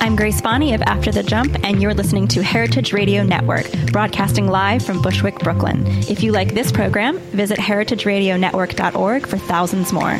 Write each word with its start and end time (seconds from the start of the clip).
I'm 0.00 0.14
Grace 0.14 0.40
Bonney 0.40 0.74
of 0.74 0.82
After 0.82 1.10
the 1.10 1.22
Jump, 1.22 1.56
and 1.64 1.82
you're 1.82 1.94
listening 1.94 2.28
to 2.28 2.42
Heritage 2.42 2.92
Radio 2.92 3.22
Network, 3.22 3.70
broadcasting 3.92 4.46
live 4.46 4.84
from 4.84 5.02
Bushwick, 5.02 5.38
Brooklyn. 5.40 5.86
If 6.08 6.22
you 6.22 6.32
like 6.32 6.54
this 6.54 6.70
program, 6.70 7.18
visit 7.18 7.58
heritageradionetwork.org 7.58 9.26
for 9.26 9.38
thousands 9.38 9.92
more. 9.92 10.18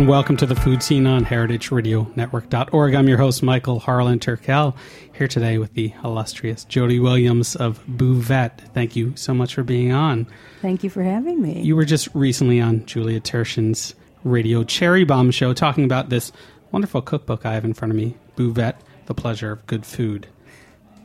And 0.00 0.08
welcome 0.08 0.38
to 0.38 0.46
the 0.46 0.54
Food 0.54 0.82
Seen 0.82 1.06
on 1.06 1.26
heritageradionetwork.org. 1.26 2.94
I'm 2.94 3.06
your 3.06 3.18
host, 3.18 3.42
Michael 3.42 3.80
Harlan 3.80 4.18
Turkel, 4.18 4.74
here 5.12 5.28
today 5.28 5.58
with 5.58 5.74
the 5.74 5.92
illustrious 6.02 6.64
Jody 6.64 6.98
Williams 6.98 7.54
of 7.54 7.84
Buvette. 7.86 8.72
Thank 8.72 8.96
you 8.96 9.12
so 9.14 9.34
much 9.34 9.54
for 9.54 9.62
being 9.62 9.92
on. 9.92 10.26
Thank 10.62 10.82
you 10.82 10.88
for 10.88 11.02
having 11.02 11.42
me. 11.42 11.60
You 11.60 11.76
were 11.76 11.84
just 11.84 12.08
recently 12.14 12.62
on 12.62 12.86
Julia 12.86 13.20
Turshen's 13.20 13.94
radio 14.24 14.64
Cherry 14.64 15.04
Bomb 15.04 15.32
show 15.32 15.52
talking 15.52 15.84
about 15.84 16.08
this 16.08 16.32
wonderful 16.72 17.02
cookbook 17.02 17.44
I 17.44 17.52
have 17.52 17.66
in 17.66 17.74
front 17.74 17.92
of 17.92 17.96
me, 17.98 18.16
Buvette, 18.36 18.76
The 19.04 19.12
Pleasure 19.12 19.52
of 19.52 19.66
Good 19.66 19.84
Food. 19.84 20.28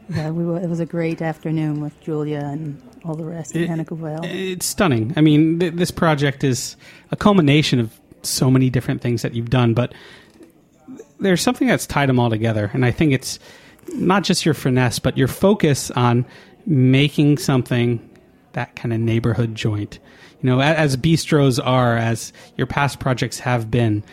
Yeah, 0.07 0.29
we 0.29 0.45
were, 0.45 0.57
it 0.57 0.69
was 0.69 0.79
a 0.79 0.85
great 0.85 1.21
afternoon 1.21 1.81
with 1.81 1.99
Julia 1.99 2.39
and 2.39 2.81
all 3.03 3.15
the 3.15 3.25
rest 3.25 3.57
It- 3.57 3.69
in 3.69 3.83
Vale. 3.83 4.21
It's 4.23 4.65
stunning. 4.65 5.13
I 5.17 5.21
mean, 5.21 5.59
th- 5.59 5.73
this 5.73 5.91
project 5.91 6.45
is 6.45 6.77
a 7.11 7.17
culmination 7.17 7.81
of 7.81 7.91
so 8.27 8.49
many 8.49 8.69
different 8.69 9.01
things 9.01 9.21
that 9.21 9.33
you've 9.33 9.49
done, 9.49 9.73
but 9.73 9.93
there's 11.19 11.41
something 11.41 11.67
that's 11.67 11.87
tied 11.87 12.09
them 12.09 12.19
all 12.19 12.29
together. 12.29 12.69
And 12.73 12.85
I 12.85 12.91
think 12.91 13.13
it's 13.13 13.39
not 13.93 14.23
just 14.23 14.45
your 14.45 14.53
finesse, 14.53 14.99
but 14.99 15.17
your 15.17 15.27
focus 15.27 15.91
on 15.91 16.25
making 16.65 17.37
something 17.37 18.09
that 18.53 18.75
kind 18.75 18.93
of 18.93 18.99
neighborhood 18.99 19.55
joint. 19.55 19.99
You 20.41 20.49
know, 20.49 20.61
as 20.61 20.97
bistros 20.97 21.59
are, 21.63 21.97
as 21.97 22.33
your 22.57 22.67
past 22.67 22.99
projects 22.99 23.39
have 23.39 23.71
been, 23.71 24.03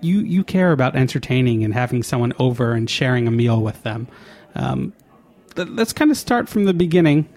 you, 0.00 0.20
you 0.20 0.44
care 0.44 0.72
about 0.72 0.96
entertaining 0.96 1.64
and 1.64 1.74
having 1.74 2.02
someone 2.02 2.32
over 2.38 2.72
and 2.72 2.88
sharing 2.88 3.26
a 3.26 3.30
meal 3.30 3.60
with 3.60 3.82
them. 3.82 4.08
Um, 4.54 4.92
let's 5.56 5.92
kind 5.92 6.10
of 6.10 6.16
start 6.16 6.48
from 6.48 6.64
the 6.64 6.74
beginning. 6.74 7.28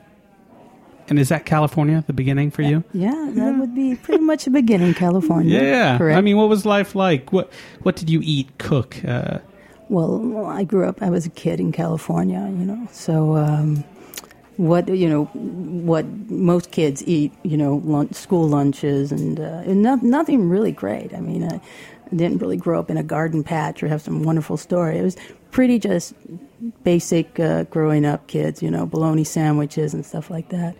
And 1.09 1.19
is 1.19 1.29
that 1.29 1.45
California, 1.45 2.03
the 2.07 2.13
beginning 2.13 2.49
for 2.51 2.61
you? 2.61 2.83
yeah, 2.93 3.29
that 3.33 3.57
would 3.57 3.75
be 3.75 3.95
pretty 3.95 4.23
much 4.23 4.47
a 4.47 4.49
beginning, 4.49 4.93
California. 4.93 5.61
Yeah. 5.61 5.97
correct. 5.97 6.17
I 6.17 6.21
mean, 6.21 6.37
what 6.37 6.49
was 6.49 6.65
life 6.65 6.95
like? 6.95 7.33
What 7.33 7.51
What 7.81 7.95
did 7.95 8.09
you 8.09 8.21
eat, 8.23 8.57
cook? 8.57 9.03
Uh, 9.03 9.39
well, 9.89 10.45
I 10.45 10.63
grew 10.63 10.87
up. 10.87 11.01
I 11.01 11.09
was 11.09 11.25
a 11.25 11.29
kid 11.29 11.59
in 11.59 11.71
California, 11.71 12.39
you 12.39 12.65
know. 12.65 12.87
So, 12.91 13.35
um, 13.35 13.83
what 14.57 14.87
you 14.87 15.09
know, 15.09 15.25
what 15.25 16.05
most 16.29 16.71
kids 16.71 17.03
eat, 17.07 17.33
you 17.43 17.57
know, 17.57 17.81
lunch, 17.83 18.13
school 18.13 18.47
lunches, 18.47 19.11
and, 19.11 19.39
uh, 19.39 19.63
and 19.65 19.81
no, 19.81 19.95
nothing 19.95 20.49
really 20.49 20.71
great. 20.71 21.13
I 21.13 21.19
mean, 21.19 21.43
I, 21.43 21.59
didn't 22.15 22.39
really 22.39 22.57
grow 22.57 22.79
up 22.79 22.89
in 22.89 22.97
a 22.97 23.03
garden 23.03 23.43
patch 23.43 23.81
or 23.81 23.87
have 23.87 24.01
some 24.01 24.23
wonderful 24.23 24.57
story. 24.57 24.97
It 24.97 25.03
was 25.03 25.17
pretty 25.51 25.79
just 25.79 26.13
basic 26.83 27.39
uh, 27.39 27.63
growing 27.63 28.05
up 28.05 28.27
kids, 28.27 28.61
you 28.61 28.69
know, 28.69 28.85
bologna 28.85 29.23
sandwiches 29.23 29.93
and 29.93 30.05
stuff 30.05 30.29
like 30.29 30.49
that. 30.49 30.75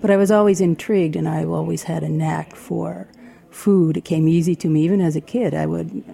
But 0.00 0.10
I 0.10 0.16
was 0.16 0.30
always 0.30 0.60
intrigued, 0.60 1.16
and 1.16 1.28
I 1.28 1.44
always 1.44 1.84
had 1.84 2.02
a 2.02 2.08
knack 2.08 2.54
for 2.54 3.08
food. 3.50 3.96
It 3.96 4.04
came 4.04 4.28
easy 4.28 4.54
to 4.56 4.68
me, 4.68 4.82
even 4.84 5.00
as 5.00 5.16
a 5.16 5.20
kid. 5.20 5.54
I 5.54 5.66
would 5.66 6.04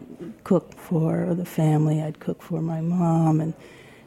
cook 0.44 0.74
for 0.74 1.34
the 1.34 1.44
family. 1.44 2.02
I'd 2.02 2.20
cook 2.20 2.42
for 2.42 2.60
my 2.60 2.80
mom 2.80 3.40
and 3.40 3.54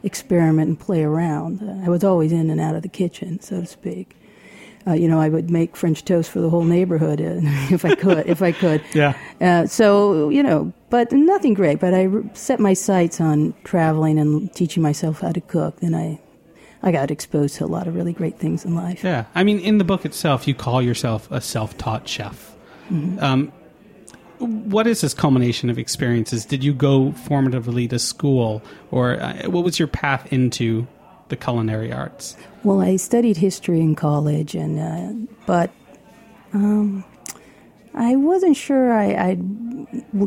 experiment 0.04 0.68
and 0.68 0.78
play 0.78 1.02
around. 1.02 1.60
I 1.84 1.88
was 1.88 2.04
always 2.04 2.30
in 2.32 2.50
and 2.50 2.60
out 2.60 2.76
of 2.76 2.82
the 2.82 2.88
kitchen, 2.88 3.40
so 3.40 3.60
to 3.60 3.66
speak. 3.66 4.16
Uh, 4.86 4.92
you 4.92 5.08
know, 5.08 5.18
I 5.18 5.30
would 5.30 5.50
make 5.50 5.76
French 5.76 6.04
toast 6.04 6.30
for 6.30 6.40
the 6.40 6.50
whole 6.50 6.64
neighborhood 6.64 7.18
uh, 7.20 7.40
if 7.70 7.84
I 7.86 7.94
could. 7.94 8.26
if 8.26 8.42
I 8.42 8.52
could. 8.52 8.82
Yeah. 8.94 9.16
Uh, 9.40 9.66
so 9.66 10.28
you 10.28 10.42
know, 10.42 10.72
but 10.90 11.10
nothing 11.10 11.54
great. 11.54 11.80
But 11.80 11.94
I 11.94 12.08
set 12.34 12.60
my 12.60 12.74
sights 12.74 13.20
on 13.20 13.54
traveling 13.64 14.18
and 14.18 14.52
teaching 14.54 14.82
myself 14.82 15.20
how 15.20 15.32
to 15.32 15.40
cook. 15.40 15.80
Then 15.80 15.94
I, 15.94 16.20
I 16.82 16.92
got 16.92 17.10
exposed 17.10 17.56
to 17.56 17.64
a 17.64 17.66
lot 17.66 17.88
of 17.88 17.94
really 17.94 18.12
great 18.12 18.38
things 18.38 18.64
in 18.64 18.74
life. 18.74 19.02
yeah. 19.02 19.24
I 19.34 19.42
mean, 19.42 19.58
in 19.58 19.78
the 19.78 19.84
book 19.84 20.04
itself, 20.04 20.46
you 20.46 20.54
call 20.54 20.82
yourself 20.82 21.30
a 21.30 21.40
self 21.40 21.78
taught 21.78 22.06
chef. 22.06 22.54
Mm-hmm. 22.90 23.18
Um, 23.24 23.52
what 24.38 24.86
is 24.86 25.00
this 25.00 25.14
culmination 25.14 25.70
of 25.70 25.78
experiences? 25.78 26.44
Did 26.44 26.64
you 26.64 26.72
go 26.72 27.10
formatively 27.28 27.88
to 27.90 27.98
school, 27.98 28.62
or 28.90 29.20
uh, 29.20 29.48
what 29.48 29.64
was 29.64 29.78
your 29.78 29.88
path 29.88 30.32
into 30.32 30.86
the 31.28 31.36
culinary 31.36 31.92
arts? 31.92 32.36
Well, 32.62 32.80
I 32.80 32.96
studied 32.96 33.36
history 33.36 33.80
in 33.80 33.94
college, 33.94 34.54
and 34.54 34.78
uh, 34.78 35.34
but 35.46 35.70
um, 36.52 37.04
I 37.94 38.16
wasn't 38.16 38.56
sure 38.56 38.92
I, 38.92 39.38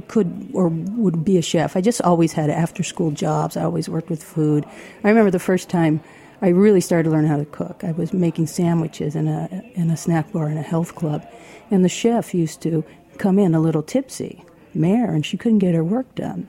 could 0.07 0.49
or 0.53 0.69
would 0.69 1.25
be 1.25 1.37
a 1.37 1.41
chef. 1.41 1.75
I 1.75 1.81
just 1.81 2.01
always 2.01 2.33
had 2.33 2.49
after-school 2.49 3.11
jobs. 3.11 3.57
I 3.57 3.63
always 3.63 3.89
worked 3.89 4.09
with 4.09 4.23
food. 4.23 4.65
I 5.03 5.09
remember 5.09 5.31
the 5.31 5.39
first 5.39 5.69
time 5.69 6.01
I 6.41 6.49
really 6.49 6.81
started 6.81 7.03
to 7.05 7.09
learn 7.09 7.25
how 7.25 7.37
to 7.37 7.45
cook. 7.45 7.83
I 7.83 7.91
was 7.91 8.13
making 8.13 8.47
sandwiches 8.47 9.15
in 9.15 9.27
a 9.27 9.63
in 9.73 9.89
a 9.89 9.97
snack 9.97 10.31
bar 10.31 10.49
in 10.49 10.57
a 10.57 10.61
health 10.61 10.95
club, 10.95 11.27
and 11.71 11.83
the 11.83 11.89
chef 11.89 12.33
used 12.33 12.61
to 12.61 12.83
come 13.17 13.39
in 13.39 13.53
a 13.53 13.59
little 13.59 13.83
tipsy, 13.83 14.43
Mare, 14.73 15.11
and 15.11 15.25
she 15.25 15.37
couldn't 15.37 15.59
get 15.59 15.75
her 15.75 15.83
work 15.83 16.13
done. 16.15 16.47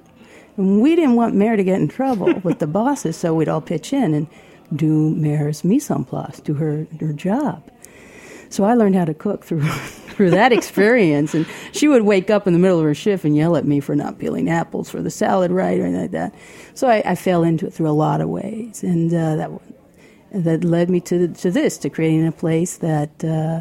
And 0.56 0.80
we 0.80 0.96
didn't 0.96 1.16
want 1.16 1.34
Mare 1.34 1.56
to 1.56 1.64
get 1.64 1.80
in 1.80 1.88
trouble 1.88 2.34
with 2.42 2.58
the 2.58 2.66
bosses, 2.66 3.16
so 3.16 3.34
we'd 3.34 3.48
all 3.48 3.60
pitch 3.60 3.92
in 3.92 4.14
and 4.14 4.26
do 4.74 5.10
Mare's 5.14 5.64
mise 5.64 5.90
en 5.90 6.04
place, 6.04 6.40
do 6.40 6.54
her, 6.54 6.86
her 7.00 7.12
job. 7.12 7.62
So 8.50 8.64
I 8.64 8.74
learned 8.74 8.94
how 8.94 9.04
to 9.04 9.14
cook 9.14 9.44
through 9.44 9.68
through 10.18 10.30
that 10.30 10.52
experience. 10.52 11.32
And 11.32 11.46
she 11.70 11.86
would 11.86 12.02
wake 12.02 12.28
up 12.28 12.48
in 12.48 12.52
the 12.52 12.58
middle 12.58 12.78
of 12.78 12.84
her 12.84 12.94
shift 12.94 13.24
and 13.24 13.36
yell 13.36 13.56
at 13.56 13.64
me 13.64 13.78
for 13.78 13.94
not 13.94 14.18
peeling 14.18 14.50
apples 14.50 14.90
for 14.90 15.00
the 15.00 15.12
salad 15.12 15.52
right 15.52 15.78
or 15.78 15.84
anything 15.84 16.02
like 16.02 16.10
that. 16.10 16.34
So 16.74 16.88
I, 16.88 17.02
I 17.06 17.14
fell 17.14 17.44
into 17.44 17.66
it 17.68 17.72
through 17.72 17.88
a 17.88 17.92
lot 17.92 18.20
of 18.20 18.28
ways, 18.28 18.82
and 18.82 19.14
uh, 19.14 19.36
that 19.36 19.50
that 20.32 20.64
led 20.64 20.90
me 20.90 21.00
to 21.02 21.28
to 21.28 21.50
this, 21.52 21.78
to 21.78 21.88
creating 21.88 22.26
a 22.26 22.32
place 22.32 22.78
that 22.78 23.24
uh, 23.24 23.60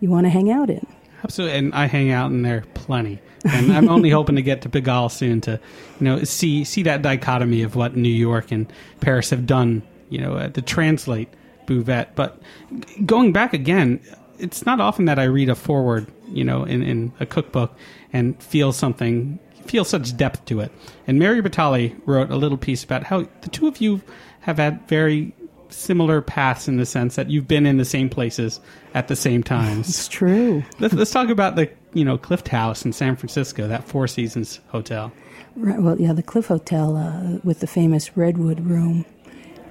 you 0.00 0.08
want 0.08 0.24
to 0.24 0.30
hang 0.30 0.50
out 0.50 0.70
in. 0.70 0.86
Absolutely, 1.24 1.58
and 1.58 1.74
I 1.74 1.86
hang 1.86 2.10
out 2.10 2.30
in 2.30 2.42
there 2.42 2.64
plenty. 2.74 3.20
And 3.44 3.72
I'm 3.72 3.88
only 3.88 4.10
hoping 4.18 4.36
to 4.36 4.42
get 4.42 4.62
to 4.62 4.68
Pigalle 4.68 5.10
soon 5.10 5.40
to, 5.42 5.52
you 5.98 6.04
know, 6.04 6.24
see 6.24 6.64
see 6.64 6.82
that 6.84 7.02
dichotomy 7.02 7.62
of 7.62 7.76
what 7.76 7.96
New 7.96 8.08
York 8.08 8.52
and 8.52 8.70
Paris 9.00 9.30
have 9.30 9.46
done, 9.46 9.82
you 10.08 10.20
know, 10.20 10.34
uh, 10.34 10.48
to 10.48 10.62
translate 10.62 11.28
Buvette. 11.66 12.14
But 12.14 12.40
going 13.06 13.32
back 13.32 13.54
again, 13.54 14.00
it's 14.38 14.66
not 14.66 14.80
often 14.80 15.04
that 15.06 15.18
I 15.18 15.24
read 15.24 15.48
a 15.48 15.54
forward, 15.54 16.06
you 16.28 16.44
know, 16.44 16.64
in, 16.64 16.82
in 16.82 17.12
a 17.20 17.26
cookbook 17.26 17.76
and 18.12 18.40
feel 18.42 18.72
something, 18.72 19.38
feel 19.66 19.84
such 19.84 20.16
depth 20.16 20.44
to 20.46 20.60
it. 20.60 20.72
And 21.06 21.18
Mario 21.18 21.42
Batali 21.42 21.98
wrote 22.06 22.30
a 22.30 22.36
little 22.36 22.58
piece 22.58 22.82
about 22.82 23.04
how 23.04 23.26
the 23.42 23.50
two 23.50 23.68
of 23.68 23.80
you 23.80 24.00
have 24.40 24.56
had 24.56 24.86
very 24.88 25.34
similar 25.70 26.20
paths 26.20 26.68
in 26.68 26.76
the 26.76 26.86
sense 26.86 27.16
that 27.16 27.30
you've 27.30 27.48
been 27.48 27.66
in 27.66 27.78
the 27.78 27.84
same 27.84 28.08
places 28.08 28.60
at 28.94 29.08
the 29.08 29.16
same 29.16 29.42
times. 29.42 29.88
It's 29.88 30.08
true. 30.08 30.62
let's, 30.78 30.94
let's 30.94 31.10
talk 31.10 31.28
about 31.28 31.56
the 31.56 31.70
you 31.92 32.04
know 32.04 32.18
Cliff 32.18 32.46
House 32.46 32.84
in 32.84 32.92
San 32.92 33.16
Francisco, 33.16 33.68
that 33.68 33.84
Four 33.84 34.06
Seasons 34.06 34.60
hotel. 34.68 35.12
Right, 35.56 35.80
well, 35.80 36.00
yeah, 36.00 36.12
the 36.12 36.22
Clift 36.22 36.48
Hotel 36.48 36.96
uh, 36.96 37.38
with 37.42 37.60
the 37.60 37.66
famous 37.66 38.16
redwood 38.16 38.60
room. 38.60 39.04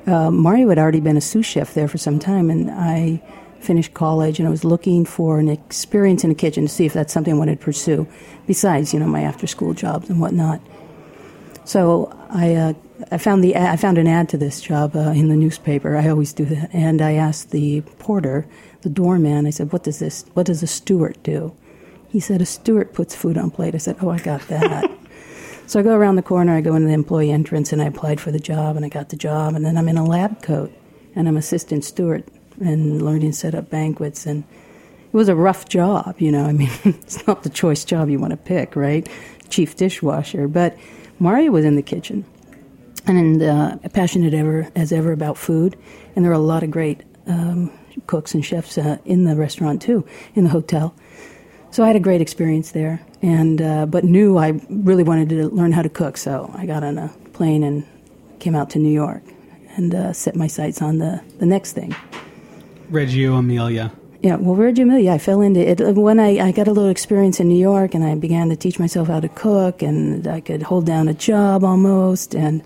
Uh, 0.06 0.32
Mario 0.32 0.70
had 0.70 0.80
already 0.80 1.00
been 1.00 1.18
a 1.18 1.22
sous 1.22 1.46
chef 1.46 1.74
there 1.74 1.88
for 1.88 1.98
some 1.98 2.20
time, 2.20 2.50
and 2.50 2.70
I 2.70 3.22
finished 3.60 3.94
college 3.94 4.40
and 4.40 4.48
I 4.48 4.52
was 4.52 4.64
looking 4.64 5.04
for 5.06 5.38
an 5.40 5.50
experience 5.50 6.24
in 6.24 6.32
a 6.32 6.36
kitchen 6.36 6.66
to 6.66 6.74
see 6.74 6.86
if 6.86 6.94
that's 6.94 7.12
something 7.12 7.34
I 7.34 7.38
wanted 7.38 7.60
to 7.60 7.66
pursue, 7.66 8.08
besides 8.48 8.94
you 8.94 9.00
know 9.00 9.08
my 9.08 9.22
after 9.22 9.48
school 9.48 9.74
jobs 9.74 10.10
and 10.10 10.20
whatnot. 10.20 10.62
So 11.70 12.12
I 12.32 12.56
uh, 12.56 12.74
I 13.12 13.20
found 13.20 13.44
the 13.44 13.56
I 13.56 13.76
found 13.76 14.00
an 14.00 14.08
ad 14.08 14.28
to 14.30 14.38
this 14.38 14.60
job 14.60 14.96
uh, 14.96 15.12
in 15.12 15.30
the 15.30 15.36
newspaper. 15.36 15.96
I 15.96 16.10
always 16.10 16.34
do 16.34 16.44
that, 16.46 16.74
and 16.74 17.00
I 17.00 17.14
asked 17.14 17.52
the 17.52 17.82
porter, 18.00 18.48
the 18.82 18.90
doorman. 18.90 19.46
I 19.46 19.52
said, 19.52 19.72
"What 19.72 19.84
does 19.84 20.00
this? 20.00 20.26
What 20.34 20.48
does 20.48 20.64
a 20.64 20.68
steward 20.68 21.22
do?" 21.22 21.56
He 22.08 22.20
said, 22.20 22.42
"A 22.42 22.46
steward 22.48 22.92
puts 22.96 23.14
food 23.14 23.38
on 23.38 23.52
plate." 23.52 23.76
I 23.76 23.78
said, 23.78 23.98
"Oh, 24.02 24.10
I 24.10 24.18
got 24.18 24.48
that." 24.48 24.90
so 25.68 25.80
I 25.80 25.84
go 25.84 25.94
around 25.94 26.16
the 26.16 26.24
corner. 26.24 26.58
I 26.58 26.62
go 26.62 26.74
into 26.74 26.88
the 26.88 26.94
employee 26.96 27.30
entrance, 27.30 27.72
and 27.72 27.84
I 27.84 27.86
applied 27.86 28.20
for 28.20 28.32
the 28.32 28.40
job, 28.40 28.76
and 28.76 28.84
I 28.84 28.90
got 28.90 29.10
the 29.10 29.16
job. 29.16 29.54
And 29.54 29.64
then 29.64 29.78
I'm 29.78 29.90
in 29.90 29.98
a 29.98 30.04
lab 30.04 30.42
coat, 30.42 30.74
and 31.16 31.28
I'm 31.28 31.38
assistant 31.38 31.86
steward, 31.86 32.24
and 32.60 33.00
learning 33.00 33.34
set 33.34 33.54
up 33.54 33.70
banquets. 33.70 34.26
And 34.26 34.44
it 34.44 35.14
was 35.14 35.30
a 35.30 35.36
rough 35.36 35.70
job, 35.70 36.16
you 36.18 36.32
know. 36.32 36.46
I 36.46 36.52
mean, 36.52 36.72
it's 36.84 37.28
not 37.28 37.44
the 37.44 37.50
choice 37.50 37.86
job 37.86 38.10
you 38.10 38.18
want 38.18 38.32
to 38.32 38.38
pick, 38.38 38.76
right? 38.76 39.08
Chief 39.50 39.76
dishwasher, 39.76 40.48
but 40.48 40.76
Mario 41.20 41.52
was 41.52 41.66
in 41.66 41.76
the 41.76 41.82
kitchen 41.82 42.26
and 43.06 43.42
uh, 43.42 43.78
passionate 43.94 44.34
ever 44.34 44.70
as 44.76 44.92
ever 44.92 45.12
about 45.12 45.38
food. 45.38 45.78
And 46.16 46.24
there 46.24 46.32
are 46.32 46.36
a 46.36 46.40
lot 46.40 46.64
of 46.64 46.72
great 46.72 47.04
um, 47.28 47.72
cooks 48.08 48.34
and 48.34 48.44
chefs 48.44 48.78
uh, 48.78 48.98
in 49.06 49.26
the 49.26 49.36
restaurant 49.36 49.82
too, 49.82 50.06
in 50.36 50.44
the 50.44 50.50
hotel. 50.50 50.96
So 51.72 51.84
I 51.84 51.88
had 51.88 51.96
a 51.96 52.00
great 52.00 52.20
experience 52.20 52.72
there, 52.72 53.00
and 53.22 53.62
uh, 53.62 53.86
but 53.86 54.04
knew 54.04 54.38
I 54.38 54.60
really 54.70 55.04
wanted 55.04 55.30
to 55.30 55.50
learn 55.50 55.72
how 55.72 55.84
to 55.84 55.90
cook. 55.90 56.18
So 56.18 56.52
I 56.56 56.66
got 56.66 56.84
on 56.84 56.98
a 56.98 57.10
plane 57.34 57.64
and 57.64 57.86
came 58.40 58.56
out 58.56 58.72
to 58.72 58.80
New 58.80 58.92
York 58.92 59.22
and 59.78 59.94
uh, 59.94 60.14
set 60.14 60.36
my 60.36 60.48
sights 60.48 60.82
on 60.82 60.98
the 60.98 61.22
the 61.38 61.46
next 61.46 61.74
thing. 61.74 61.96
Reggio 62.90 63.36
Emilia. 63.36 63.92
Yeah, 64.22 64.36
well, 64.36 64.56
where'd 64.56 64.78
you 64.78 64.84
Reggio 64.84 64.96
Emilia, 64.96 65.12
I 65.14 65.18
fell 65.18 65.42
into 65.42 65.62
it 65.62 65.80
when 65.96 66.20
I, 66.20 66.48
I 66.48 66.52
got 66.52 66.68
a 66.68 66.74
little 66.74 66.90
experience 66.90 67.40
in 67.40 67.48
New 67.48 67.58
York, 67.58 67.94
and 67.96 68.04
I 68.04 68.16
began 68.16 68.50
to 68.50 68.56
teach 68.56 68.78
myself 68.78 69.08
how 69.08 69.22
to 69.22 69.30
cook, 69.30 69.82
and 69.82 70.28
I 70.28 70.42
could 70.42 70.64
hold 70.64 70.86
down 70.86 71.08
a 71.08 71.14
job 71.14 71.64
almost, 71.64 72.36
and 72.36 72.62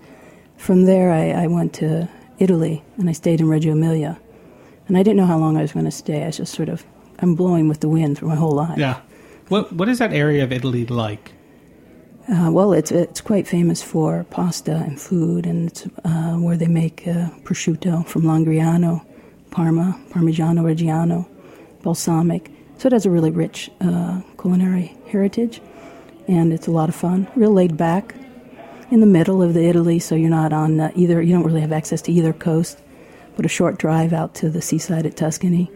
from 0.56 0.84
there, 0.84 1.12
I, 1.12 1.44
I 1.44 1.46
went 1.46 1.74
to 1.74 2.08
Italy 2.38 2.82
and 2.96 3.08
I 3.08 3.12
stayed 3.12 3.40
in 3.40 3.48
Reggio 3.48 3.72
Emilia. 3.72 4.18
And 4.88 4.96
I 4.96 5.02
didn't 5.02 5.16
know 5.16 5.26
how 5.26 5.38
long 5.38 5.56
I 5.56 5.62
was 5.62 5.72
going 5.72 5.84
to 5.84 5.90
stay. 5.90 6.22
I 6.22 6.26
was 6.26 6.36
just 6.36 6.54
sort 6.54 6.68
of, 6.68 6.84
I'm 7.18 7.34
blowing 7.34 7.68
with 7.68 7.80
the 7.80 7.88
wind 7.88 8.18
through 8.18 8.28
my 8.28 8.34
whole 8.34 8.52
life. 8.52 8.78
Yeah. 8.78 9.00
What 9.48 9.72
What 9.72 9.88
is 9.88 9.98
that 9.98 10.12
area 10.12 10.42
of 10.42 10.52
Italy 10.52 10.86
like? 10.86 11.32
Uh, 12.26 12.50
well, 12.50 12.72
it's 12.72 12.90
it's 12.90 13.20
quite 13.20 13.46
famous 13.46 13.82
for 13.82 14.24
pasta 14.30 14.76
and 14.76 14.98
food, 14.98 15.44
and 15.44 15.68
it's 15.68 15.86
uh, 16.04 16.36
where 16.36 16.56
they 16.56 16.66
make 16.66 17.06
uh, 17.06 17.28
prosciutto 17.44 18.06
from 18.06 18.22
Langhirano, 18.22 19.04
Parma, 19.50 20.00
Parmigiano 20.08 20.62
Reggiano, 20.62 21.26
balsamic. 21.84 22.50
So 22.78 22.88
it 22.88 22.92
has 22.92 23.06
a 23.06 23.10
really 23.10 23.30
rich 23.30 23.70
uh, 23.80 24.20
culinary 24.40 24.96
heritage, 25.06 25.60
and 26.26 26.52
it's 26.52 26.66
a 26.66 26.72
lot 26.72 26.88
of 26.88 26.94
fun. 26.96 27.28
Real 27.36 27.52
laid 27.52 27.76
back 27.76 28.14
in 28.90 28.98
the 29.00 29.06
middle 29.06 29.42
of 29.42 29.54
the 29.54 29.64
Italy, 29.68 29.98
so 30.00 30.14
you're 30.16 30.28
not 30.30 30.52
on 30.52 30.80
uh, 30.80 30.90
either. 30.96 31.22
You 31.22 31.32
don't 31.34 31.44
really 31.44 31.60
have 31.60 31.72
access 31.72 32.02
to 32.02 32.12
either 32.12 32.32
coast, 32.32 32.82
but 33.36 33.44
a 33.46 33.48
short 33.48 33.78
drive 33.78 34.12
out 34.12 34.34
to 34.36 34.50
the 34.50 34.60
seaside 34.60 35.06
at 35.06 35.16
Tuscany, 35.16 35.70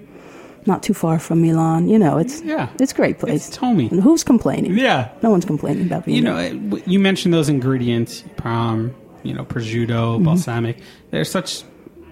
not 0.67 0.83
too 0.83 0.93
far 0.95 1.19
from 1.21 1.41
Milan. 1.41 1.89
You 1.89 1.99
know, 2.01 2.19
it's 2.19 2.43
Yeah. 2.43 2.69
it's 2.81 2.93
a 2.93 2.97
great 2.97 3.19
place. 3.21 3.47
It's 3.49 3.57
homey. 3.57 3.89
And 3.91 4.03
who's 4.03 4.25
complaining? 4.25 4.77
Yeah. 4.77 5.11
no 5.23 5.31
one's 5.31 5.45
complaining 5.45 5.87
about 5.87 6.05
being 6.05 6.17
You 6.17 6.23
know, 6.25 6.37
it- 6.39 6.87
you 6.89 6.99
mentioned 6.99 7.33
those 7.33 7.49
ingredients, 7.49 8.25
prom, 8.37 8.93
you 9.23 9.35
know, 9.35 9.45
prosciutto, 9.45 10.17
Mm-hmm. 10.17 10.25
balsamic. 10.25 10.79
They're 11.11 11.25
such 11.25 11.63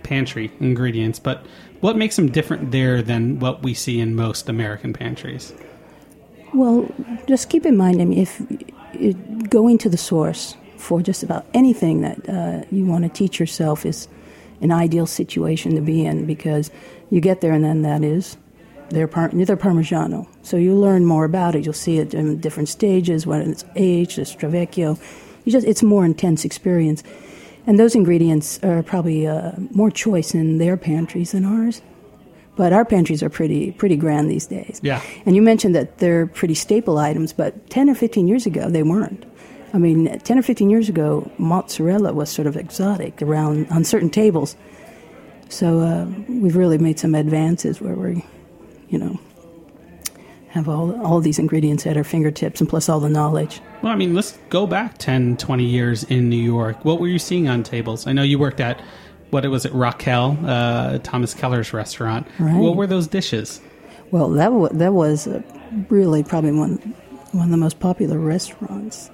pantry 0.05 0.51
ingredients, 0.61 1.19
but 1.19 1.45
what 1.81 1.97
makes 1.97 2.17
them 2.17 2.31
different 2.31 2.73
there 2.73 3.03
than 3.03 3.39
what 3.39 3.63
we 3.63 3.75
see 3.75 4.01
in 4.01 4.15
most 4.15 4.49
American 4.49 4.93
pantries? 4.93 5.53
Well, 6.55 6.89
just 7.27 7.51
keep 7.51 7.67
in 7.67 7.77
mind. 7.77 8.01
I 8.01 8.05
mean, 8.05 8.19
if 8.19 8.41
it, 8.95 9.51
going 9.51 9.79
to 9.79 9.89
the 9.89 9.97
source 9.97 10.57
for 10.79 11.03
just 11.03 11.23
about 11.23 11.47
anything 11.55 12.03
that 12.03 12.29
uh, 12.29 12.65
you 12.71 12.87
want 12.87 13.05
to 13.05 13.11
teach 13.11 13.41
yourself 13.41 13.85
is 13.85 14.09
an 14.61 14.73
ideal 14.73 15.07
situation 15.07 15.75
to 15.75 15.81
be 15.81 16.05
in 16.05 16.27
because 16.27 16.71
you 17.11 17.21
get 17.21 17.41
there 17.41 17.53
and 17.53 17.65
then 17.65 17.83
that 17.83 18.03
is 18.03 18.37
their 18.91 19.09
par- 19.09 19.31
their 19.33 19.57
Parmigiano. 19.57 20.27
So 20.43 20.57
you 20.57 20.75
learn 20.75 21.05
more 21.05 21.25
about 21.25 21.55
it. 21.55 21.65
You'll 21.65 21.75
see 21.75 21.99
it 21.99 22.15
in 22.15 22.41
different 22.41 22.69
stages 22.69 23.27
when 23.27 23.51
it's 23.51 23.65
aged, 23.75 24.19
the 24.19 24.23
Stravecchio. 24.23 24.99
You 25.45 25.53
just 25.53 25.67
it's 25.67 25.83
more 25.83 26.05
intense 26.05 26.45
experience, 26.45 27.03
and 27.67 27.79
those 27.79 27.95
ingredients 27.95 28.59
are 28.63 28.83
probably 28.83 29.27
uh, 29.27 29.53
more 29.73 29.91
choice 29.91 30.35
in 30.35 30.59
their 30.59 30.77
pantries 30.77 31.33
than 31.33 31.45
ours. 31.45 31.83
But 32.57 32.73
our 32.73 32.87
pantries 32.87 33.23
are 33.23 33.29
pretty 33.29 33.73
pretty 33.73 33.97
grand 33.97 34.31
these 34.31 34.47
days. 34.47 34.81
Yeah. 34.83 35.03
And 35.27 35.37
you 35.37 35.43
mentioned 35.43 35.75
that 35.75 35.99
they're 35.99 36.27
pretty 36.27 36.55
staple 36.55 36.97
items, 36.97 37.33
but 37.35 37.69
10 37.69 37.91
or 37.91 37.95
15 37.95 38.27
years 38.27 38.47
ago, 38.47 38.71
they 38.71 38.83
weren't. 38.83 39.27
I 39.75 39.79
mean, 39.79 40.19
10 40.21 40.39
or 40.39 40.43
15 40.43 40.71
years 40.71 40.89
ago, 40.89 41.31
mozzarella 41.37 42.15
was 42.15 42.31
sort 42.31 42.47
of 42.47 42.57
exotic 42.57 43.21
around 43.21 43.67
on 43.71 43.85
certain 43.85 44.09
tables. 44.09 44.57
So 45.51 45.81
uh, 45.81 46.07
we've 46.29 46.57
really 46.57 46.79
made 46.79 46.99
some 46.99 47.15
advances 47.15 47.81
where 47.81 47.95
we're, 47.95 48.23
you 48.89 48.99
know, 48.99 49.21
have 50.57 50.69
all, 50.69 51.01
all 51.05 51.21
these 51.21 51.39
ingredients 51.39 51.87
at 51.87 51.97
our 51.97 52.05
fingertips 52.05 52.61
and 52.61 52.69
plus 52.69 52.89
all 52.89 52.99
the 52.99 53.11
knowledge. 53.11 53.61
Well, 53.83 53.93
I 53.93 53.97
mean, 53.97 54.15
let's 54.15 54.39
go 54.49 54.67
back 54.67 54.99
10, 54.99 55.37
20 55.37 55.65
years 55.65 56.03
in 56.05 56.29
New 56.29 56.43
York. 56.43 56.85
What 56.85 56.99
were 56.99 57.09
you 57.09 57.19
seeing 57.19 57.47
on 57.47 57.63
tables? 57.63 58.07
I 58.07 58.13
know 58.13 58.23
you 58.23 58.39
worked 58.39 58.61
at, 58.61 58.81
what 59.31 59.45
it 59.45 59.49
was 59.49 59.67
it, 59.67 59.73
Rakel, 59.73 60.39
uh, 60.47 60.99
Thomas 61.01 61.35
Keller's 61.35 61.73
restaurant. 61.73 62.27
Right. 62.39 62.57
What 62.57 62.77
were 62.77 62.87
those 62.87 63.07
dishes? 63.07 63.61
Well, 64.11 64.31
that, 64.31 64.53
wa 64.53 64.69
that 64.73 64.93
was 64.93 65.27
uh, 65.27 65.43
really 65.91 66.23
probably 66.23 66.53
one, 66.53 66.77
one 67.33 67.45
of 67.45 67.51
the 67.51 67.57
most 67.57 67.79
popular 67.79 68.19
restaurants 68.19 69.11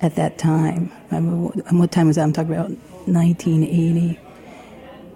at 0.00 0.16
that 0.16 0.38
time. 0.38 0.90
I 1.10 1.20
mean, 1.20 1.44
what, 1.78 1.92
time 1.92 2.08
was 2.08 2.16
that? 2.16 2.22
I'm 2.22 2.32
talking 2.32 2.52
about 2.52 2.70
1980. 3.06 4.18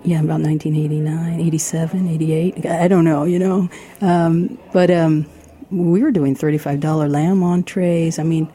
Yeah, 0.04 0.20
about 0.20 0.40
1989, 0.40 1.40
87, 1.40 2.08
88. 2.08 2.66
I 2.66 2.84
I 2.84 2.88
don't 2.88 3.04
know, 3.04 3.24
you 3.24 3.40
know. 3.40 3.68
Um, 4.00 4.56
but 4.72 4.90
um, 4.92 5.26
we 5.70 6.02
were 6.02 6.10
doing 6.10 6.34
$35 6.34 7.10
lamb 7.10 7.42
entrees. 7.42 8.18
I 8.18 8.22
mean, 8.22 8.50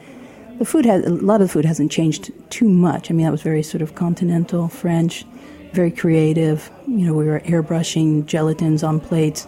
the 0.57 0.65
food 0.65 0.85
has 0.85 1.05
a 1.05 1.09
lot 1.09 1.41
of 1.41 1.47
the 1.47 1.53
food 1.53 1.65
hasn't 1.65 1.91
changed 1.91 2.31
too 2.49 2.69
much. 2.69 3.09
I 3.09 3.13
mean, 3.13 3.25
that 3.25 3.31
was 3.31 3.41
very 3.41 3.63
sort 3.63 3.81
of 3.81 3.95
continental, 3.95 4.67
French, 4.67 5.25
very 5.73 5.91
creative. 5.91 6.71
You 6.87 7.07
know, 7.07 7.13
we 7.13 7.25
were 7.25 7.39
airbrushing 7.41 8.25
gelatins 8.25 8.87
on 8.87 8.99
plates. 8.99 9.47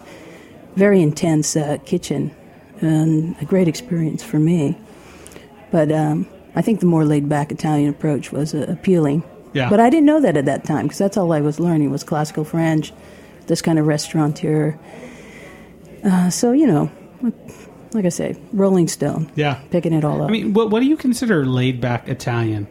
Very 0.74 1.00
intense 1.00 1.56
uh, 1.56 1.78
kitchen, 1.86 2.34
and 2.82 3.34
a 3.40 3.46
great 3.46 3.66
experience 3.66 4.22
for 4.22 4.38
me. 4.38 4.78
But 5.70 5.90
um, 5.90 6.26
I 6.54 6.60
think 6.60 6.80
the 6.80 6.86
more 6.86 7.04
laid 7.04 7.28
back 7.28 7.50
Italian 7.50 7.88
approach 7.88 8.30
was 8.30 8.54
uh, 8.54 8.66
appealing. 8.68 9.22
Yeah. 9.54 9.70
But 9.70 9.80
I 9.80 9.88
didn't 9.88 10.04
know 10.04 10.20
that 10.20 10.36
at 10.36 10.44
that 10.44 10.64
time 10.64 10.86
because 10.86 10.98
that's 10.98 11.16
all 11.16 11.32
I 11.32 11.40
was 11.40 11.58
learning 11.58 11.90
was 11.90 12.04
classical 12.04 12.44
French, 12.44 12.92
this 13.46 13.62
kind 13.62 13.78
of 13.78 13.86
restaurateur. 13.86 14.78
Uh, 16.04 16.28
so 16.28 16.52
you 16.52 16.66
know, 16.66 16.90
like 17.92 18.04
I 18.04 18.08
say, 18.10 18.36
Rolling 18.52 18.88
Stone, 18.88 19.30
Yeah. 19.36 19.60
picking 19.70 19.92
it 19.92 20.04
all 20.04 20.22
up. 20.22 20.28
I 20.28 20.32
mean, 20.32 20.52
what, 20.52 20.70
what 20.70 20.80
do 20.80 20.86
you 20.86 20.96
consider 20.96 21.46
laid 21.46 21.80
back 21.80 22.08
Italian? 22.08 22.66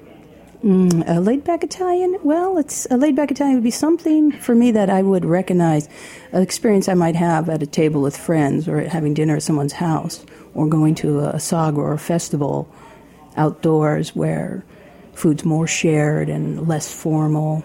A 0.64 1.20
laid 1.20 1.44
back 1.44 1.64
Italian? 1.64 2.18
Well, 2.24 2.58
it's 2.58 2.88
a 2.90 2.98
laid 2.98 3.16
back 3.16 3.30
Italian 3.30 3.56
would 3.58 3.64
be 3.64 3.70
something 3.72 4.32
for 4.32 4.56
me 4.56 4.72
that 4.72 4.90
I 4.90 5.04
would 5.04 5.24
recognize, 5.24 5.88
an 6.32 6.42
experience 6.42 6.90
I 6.90 6.96
might 6.96 7.16
have 7.16 7.50
at 7.50 7.62
a 7.62 7.68
table 7.68 8.02
with 8.02 8.18
friends 8.18 8.68
or 8.68 8.82
having 8.82 9.14
dinner 9.14 9.36
at 9.36 9.44
someone's 9.44 9.74
house 9.74 10.26
or 10.56 10.68
going 10.68 10.96
to 10.96 11.20
a 11.20 11.34
sagra 11.36 11.78
or 11.78 11.94
a 11.94 12.00
festival 12.00 12.68
outdoors 13.38 14.16
where 14.16 14.64
food's 15.14 15.46
more 15.46 15.68
shared 15.68 16.30
and 16.30 16.68
less 16.68 16.92
formal. 16.92 17.64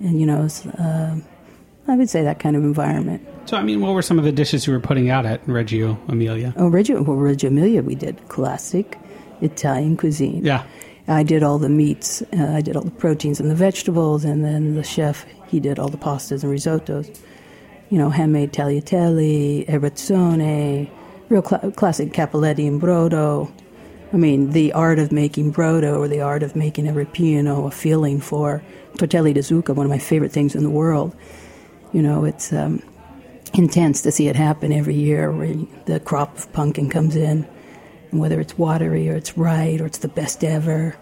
And, 0.00 0.20
you 0.20 0.26
know, 0.26 0.44
it's, 0.44 0.66
uh, 0.66 1.16
I 1.86 1.96
would 1.96 2.08
say 2.08 2.22
that 2.22 2.38
kind 2.38 2.56
of 2.56 2.62
environment. 2.62 3.26
So, 3.46 3.56
I 3.58 3.62
mean, 3.62 3.80
what 3.80 3.92
were 3.92 4.02
some 4.02 4.18
of 4.18 4.24
the 4.24 4.32
dishes 4.32 4.66
you 4.66 4.72
were 4.72 4.80
putting 4.80 5.10
out 5.10 5.26
at 5.26 5.46
Reggio 5.46 5.98
Emilia? 6.08 6.54
Oh, 6.56 6.68
Reggio, 6.68 7.02
well, 7.02 7.16
Reggio 7.16 7.50
Emilia, 7.50 7.82
we 7.82 7.94
did 7.94 8.26
classic 8.28 8.98
Italian 9.42 9.96
cuisine. 9.96 10.44
Yeah. 10.44 10.64
I 11.06 11.22
did 11.22 11.42
all 11.42 11.58
the 11.58 11.68
meats, 11.68 12.22
uh, 12.32 12.52
I 12.54 12.62
did 12.62 12.76
all 12.76 12.82
the 12.82 12.90
proteins 12.90 13.38
and 13.38 13.50
the 13.50 13.54
vegetables, 13.54 14.24
and 14.24 14.42
then 14.42 14.74
the 14.74 14.82
chef, 14.82 15.26
he 15.46 15.60
did 15.60 15.78
all 15.78 15.90
the 15.90 15.98
pastas 15.98 16.42
and 16.42 16.50
risottos. 16.50 17.14
You 17.90 17.98
know, 17.98 18.08
handmade 18.08 18.54
tagliatelle, 18.54 19.66
erbazzone, 19.66 20.88
real 21.28 21.42
cl- 21.42 21.70
classic 21.72 22.12
cappelletti 22.12 22.66
and 22.66 22.80
brodo. 22.80 23.52
I 24.14 24.16
mean, 24.16 24.50
the 24.52 24.72
art 24.72 24.98
of 24.98 25.12
making 25.12 25.52
brodo 25.52 25.98
or 25.98 26.08
the 26.08 26.22
art 26.22 26.42
of 26.42 26.56
making 26.56 26.88
a 26.88 26.92
ripieno, 26.92 27.66
a 27.66 27.70
feeling 27.70 28.20
for 28.20 28.62
tortelli 28.96 29.34
di 29.34 29.40
zucca, 29.40 29.74
one 29.74 29.84
of 29.84 29.90
my 29.90 29.98
favorite 29.98 30.32
things 30.32 30.54
in 30.54 30.62
the 30.62 30.70
world. 30.70 31.14
You 31.94 32.02
know, 32.02 32.24
it's 32.24 32.52
um, 32.52 32.82
intense 33.54 34.02
to 34.02 34.10
see 34.10 34.26
it 34.26 34.34
happen 34.34 34.72
every 34.72 34.96
year 34.96 35.30
where 35.30 35.54
the 35.86 36.00
crop 36.00 36.36
of 36.36 36.52
pumpkin 36.52 36.90
comes 36.90 37.14
in 37.14 37.46
and 38.10 38.20
whether 38.20 38.40
it's 38.40 38.58
watery 38.58 39.08
or 39.08 39.14
it's 39.14 39.38
right 39.38 39.80
or 39.80 39.86
it's 39.86 39.98
the 39.98 40.08
best 40.08 40.42
ever. 40.42 40.96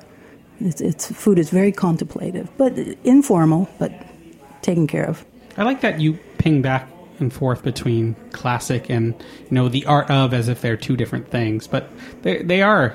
It's, 0.61 0.83
it's 0.83 1.11
food 1.11 1.39
is 1.39 1.49
very 1.49 1.73
contemplative, 1.73 2.51
but 2.59 2.77
informal, 3.05 3.71
but 3.79 3.91
taken 4.61 4.87
care 4.87 5.07
of. 5.07 5.25
I 5.57 5.63
like 5.63 5.81
that 5.81 5.99
you 5.99 6.19
ping 6.37 6.61
back 6.61 6.89
and 7.19 7.33
forth 7.33 7.63
between 7.63 8.15
classic 8.33 8.91
and 8.91 9.15
you 9.45 9.51
know 9.51 9.69
the 9.69 9.87
art 9.87 10.11
of 10.11 10.35
as 10.35 10.49
if 10.49 10.61
they're 10.61 10.77
two 10.77 10.97
different 10.97 11.31
things, 11.31 11.67
but 11.67 11.89
they 12.21 12.43
they 12.43 12.61
are 12.61 12.95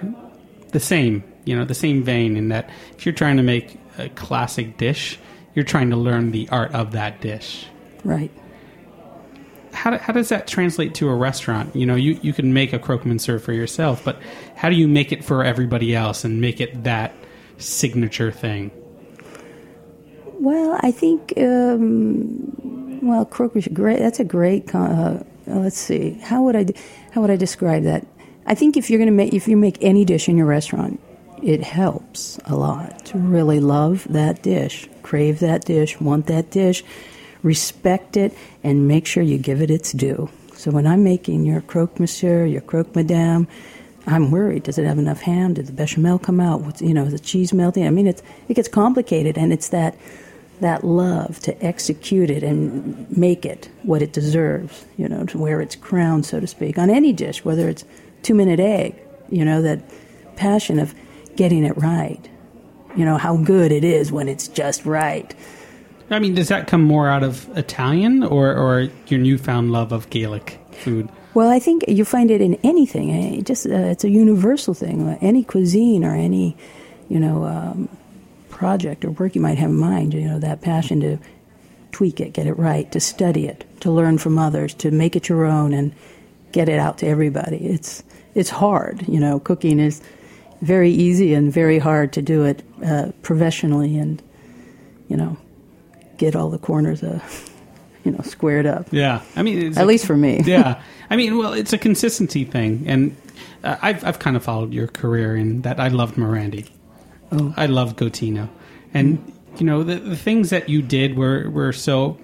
the 0.71 0.79
same. 0.79 1.23
You 1.45 1.55
know, 1.55 1.65
the 1.65 1.73
same 1.73 2.03
vein 2.03 2.37
in 2.37 2.49
that 2.49 2.69
if 2.95 3.05
you're 3.05 3.15
trying 3.15 3.37
to 3.37 3.43
make 3.43 3.79
a 3.97 4.09
classic 4.09 4.77
dish, 4.77 5.17
you're 5.55 5.65
trying 5.65 5.89
to 5.89 5.95
learn 5.95 6.31
the 6.31 6.47
art 6.49 6.73
of 6.73 6.91
that 6.91 7.21
dish. 7.21 7.65
Right. 8.07 8.31
How, 9.73 9.91
do, 9.91 9.97
how 9.97 10.13
does 10.13 10.29
that 10.29 10.47
translate 10.47 10.95
to 10.95 11.09
a 11.09 11.15
restaurant? 11.15 11.75
You 11.75 11.85
know, 11.85 11.95
you, 11.95 12.17
you 12.21 12.31
can 12.31 12.53
make 12.53 12.71
a 12.71 12.79
croque 12.79 13.05
monsieur 13.05 13.37
for 13.37 13.51
yourself, 13.51 14.03
but 14.03 14.17
how 14.55 14.69
do 14.69 14.75
you 14.75 14.87
make 14.87 15.11
it 15.11 15.25
for 15.25 15.43
everybody 15.43 15.93
else 15.93 16.23
and 16.23 16.39
make 16.39 16.61
it 16.61 16.85
that 16.85 17.13
signature 17.57 18.31
thing? 18.31 18.71
Well, 20.39 20.79
I 20.81 20.91
think 20.91 21.33
um, 21.35 22.99
well, 23.01 23.25
croque 23.25 23.59
great. 23.73 23.99
That's 23.99 24.21
a 24.21 24.23
great. 24.23 24.73
Uh, 24.73 25.19
let's 25.45 25.77
see. 25.77 26.11
How 26.23 26.43
would 26.43 26.55
I 26.55 26.65
how 27.11 27.19
would 27.19 27.29
I 27.29 27.35
describe 27.35 27.83
that? 27.83 28.07
I 28.45 28.55
think 28.55 28.77
if 28.77 28.89
you're 28.89 28.99
going 28.99 29.09
to 29.09 29.15
make 29.15 29.33
if 29.33 29.49
you 29.49 29.57
make 29.57 29.77
any 29.81 30.05
dish 30.05 30.29
in 30.29 30.37
your 30.37 30.45
restaurant, 30.45 31.01
it 31.43 31.61
helps 31.61 32.39
a 32.45 32.55
lot 32.55 33.05
to 33.07 33.17
really 33.17 33.59
love 33.59 34.07
that 34.09 34.41
dish, 34.41 34.87
crave 35.03 35.39
that 35.39 35.65
dish, 35.65 35.99
want 35.99 36.27
that 36.27 36.49
dish, 36.51 36.83
respect 37.43 38.17
it, 38.17 38.35
and 38.63 38.87
make 38.87 39.05
sure 39.05 39.23
you 39.23 39.37
give 39.37 39.61
it 39.61 39.71
its 39.71 39.91
due. 39.91 40.29
So 40.53 40.71
when 40.71 40.87
I'm 40.87 41.03
making 41.03 41.45
your 41.45 41.61
croque 41.61 41.99
monsieur, 41.99 42.45
your 42.45 42.61
croque 42.61 42.95
madame, 42.95 43.47
I'm 44.07 44.31
worried. 44.31 44.63
Does 44.63 44.77
it 44.77 44.85
have 44.85 44.97
enough 44.97 45.21
ham? 45.21 45.53
Did 45.53 45.67
the 45.67 45.73
bechamel 45.73 46.17
come 46.17 46.39
out? 46.39 46.61
What's 46.61 46.81
you 46.81 46.93
know, 46.93 47.03
is 47.03 47.11
the 47.11 47.19
cheese 47.19 47.53
melting? 47.53 47.85
I 47.85 47.89
mean, 47.89 48.07
it's 48.07 48.23
it 48.47 48.53
gets 48.53 48.69
complicated, 48.69 49.37
and 49.37 49.51
it's 49.51 49.69
that 49.69 49.97
that 50.61 50.83
love 50.83 51.39
to 51.41 51.63
execute 51.63 52.31
it 52.31 52.41
and 52.41 53.05
make 53.15 53.45
it 53.45 53.69
what 53.83 54.01
it 54.01 54.13
deserves. 54.13 54.85
You 54.97 55.09
know, 55.09 55.25
to 55.25 55.37
wear 55.37 55.61
its 55.61 55.75
crown, 55.75 56.23
so 56.23 56.39
to 56.39 56.47
speak, 56.47 56.77
on 56.77 56.89
any 56.89 57.13
dish, 57.13 57.43
whether 57.43 57.67
it's 57.67 57.83
two 58.23 58.33
minute 58.33 58.59
egg. 58.59 58.95
You 59.29 59.43
know, 59.43 59.61
that 59.61 59.81
passion 60.37 60.79
of 60.79 60.95
getting 61.35 61.65
it 61.65 61.77
right. 61.77 62.29
You 62.95 63.05
know 63.05 63.17
how 63.17 63.37
good 63.37 63.71
it 63.71 63.83
is 63.83 64.11
when 64.11 64.29
it's 64.29 64.47
just 64.47 64.85
right. 64.85 65.35
I 66.09 66.19
mean, 66.19 66.35
does 66.35 66.47
that 66.47 66.67
come 66.67 66.83
more 66.83 67.09
out 67.09 67.23
of 67.23 67.49
Italian 67.57 68.23
or, 68.23 68.53
or 68.55 68.89
your 69.07 69.19
newfound 69.19 69.71
love 69.71 69.91
of 69.91 70.09
Gaelic 70.09 70.59
food? 70.71 71.09
Well, 71.33 71.49
I 71.49 71.59
think 71.59 71.83
you 71.87 72.05
find 72.05 72.31
it 72.31 72.41
in 72.41 72.55
anything. 72.63 73.11
eh, 73.11 73.41
Just 73.41 73.65
uh, 73.67 73.71
it's 73.71 74.03
a 74.03 74.09
universal 74.09 74.73
thing. 74.73 75.09
Any 75.21 75.43
cuisine 75.43 76.03
or 76.05 76.15
any, 76.15 76.55
you 77.09 77.19
know, 77.19 77.43
um, 77.45 77.89
project 78.49 79.05
or 79.05 79.11
work 79.11 79.35
you 79.35 79.41
might 79.41 79.57
have 79.57 79.69
in 79.69 79.75
mind. 79.75 80.13
You 80.13 80.27
know, 80.27 80.39
that 80.39 80.61
passion 80.61 80.99
to 81.01 81.17
tweak 81.91 82.19
it, 82.19 82.33
get 82.33 82.47
it 82.47 82.53
right, 82.53 82.91
to 82.91 82.99
study 82.99 83.45
it, 83.47 83.65
to 83.81 83.91
learn 83.91 84.17
from 84.17 84.39
others, 84.39 84.73
to 84.75 84.91
make 84.91 85.15
it 85.15 85.29
your 85.29 85.45
own, 85.45 85.73
and 85.73 85.93
get 86.53 86.69
it 86.69 86.79
out 86.79 86.97
to 86.99 87.07
everybody. 87.07 87.57
It's 87.57 88.01
it's 88.33 88.49
hard. 88.49 89.07
You 89.07 89.19
know, 89.19 89.39
cooking 89.39 89.79
is 89.79 90.01
very 90.61 90.89
easy 90.91 91.33
and 91.33 91.51
very 91.53 91.77
hard 91.79 92.13
to 92.13 92.21
do 92.21 92.45
it 92.45 92.63
uh, 92.83 93.11
professionally, 93.21 93.97
and 93.97 94.23
you 95.07 95.17
know, 95.17 95.37
get 96.17 96.35
all 96.35 96.49
the 96.49 96.57
corners, 96.57 97.03
uh, 97.03 97.19
you 98.03 98.11
know, 98.11 98.21
squared 98.23 98.65
up. 98.65 98.87
Yeah, 98.91 99.21
I 99.35 99.43
mean, 99.43 99.59
it's 99.67 99.77
At 99.77 99.83
a- 99.83 99.87
least 99.87 100.05
for 100.05 100.17
me. 100.17 100.41
yeah, 100.45 100.81
I 101.09 101.15
mean, 101.15 101.37
well, 101.37 101.53
it's 101.53 101.73
a 101.73 101.77
consistency 101.77 102.43
thing, 102.45 102.83
and 102.87 103.15
uh, 103.63 103.77
I've 103.81 104.03
I've 104.03 104.19
kind 104.19 104.35
of 104.35 104.43
followed 104.43 104.73
your 104.73 104.87
career 104.87 105.35
in 105.35 105.61
that. 105.63 105.79
I 105.79 105.87
loved 105.89 106.15
Morandi, 106.15 106.69
Oh. 107.31 107.53
I 107.57 107.65
loved 107.65 107.97
Gottino, 107.97 108.49
and 108.93 109.33
you 109.57 109.65
know 109.65 109.83
the 109.83 109.95
the 109.95 110.15
things 110.15 110.49
that 110.51 110.69
you 110.69 110.81
did 110.81 111.17
were 111.17 111.49
were 111.49 111.73
so 111.73 112.17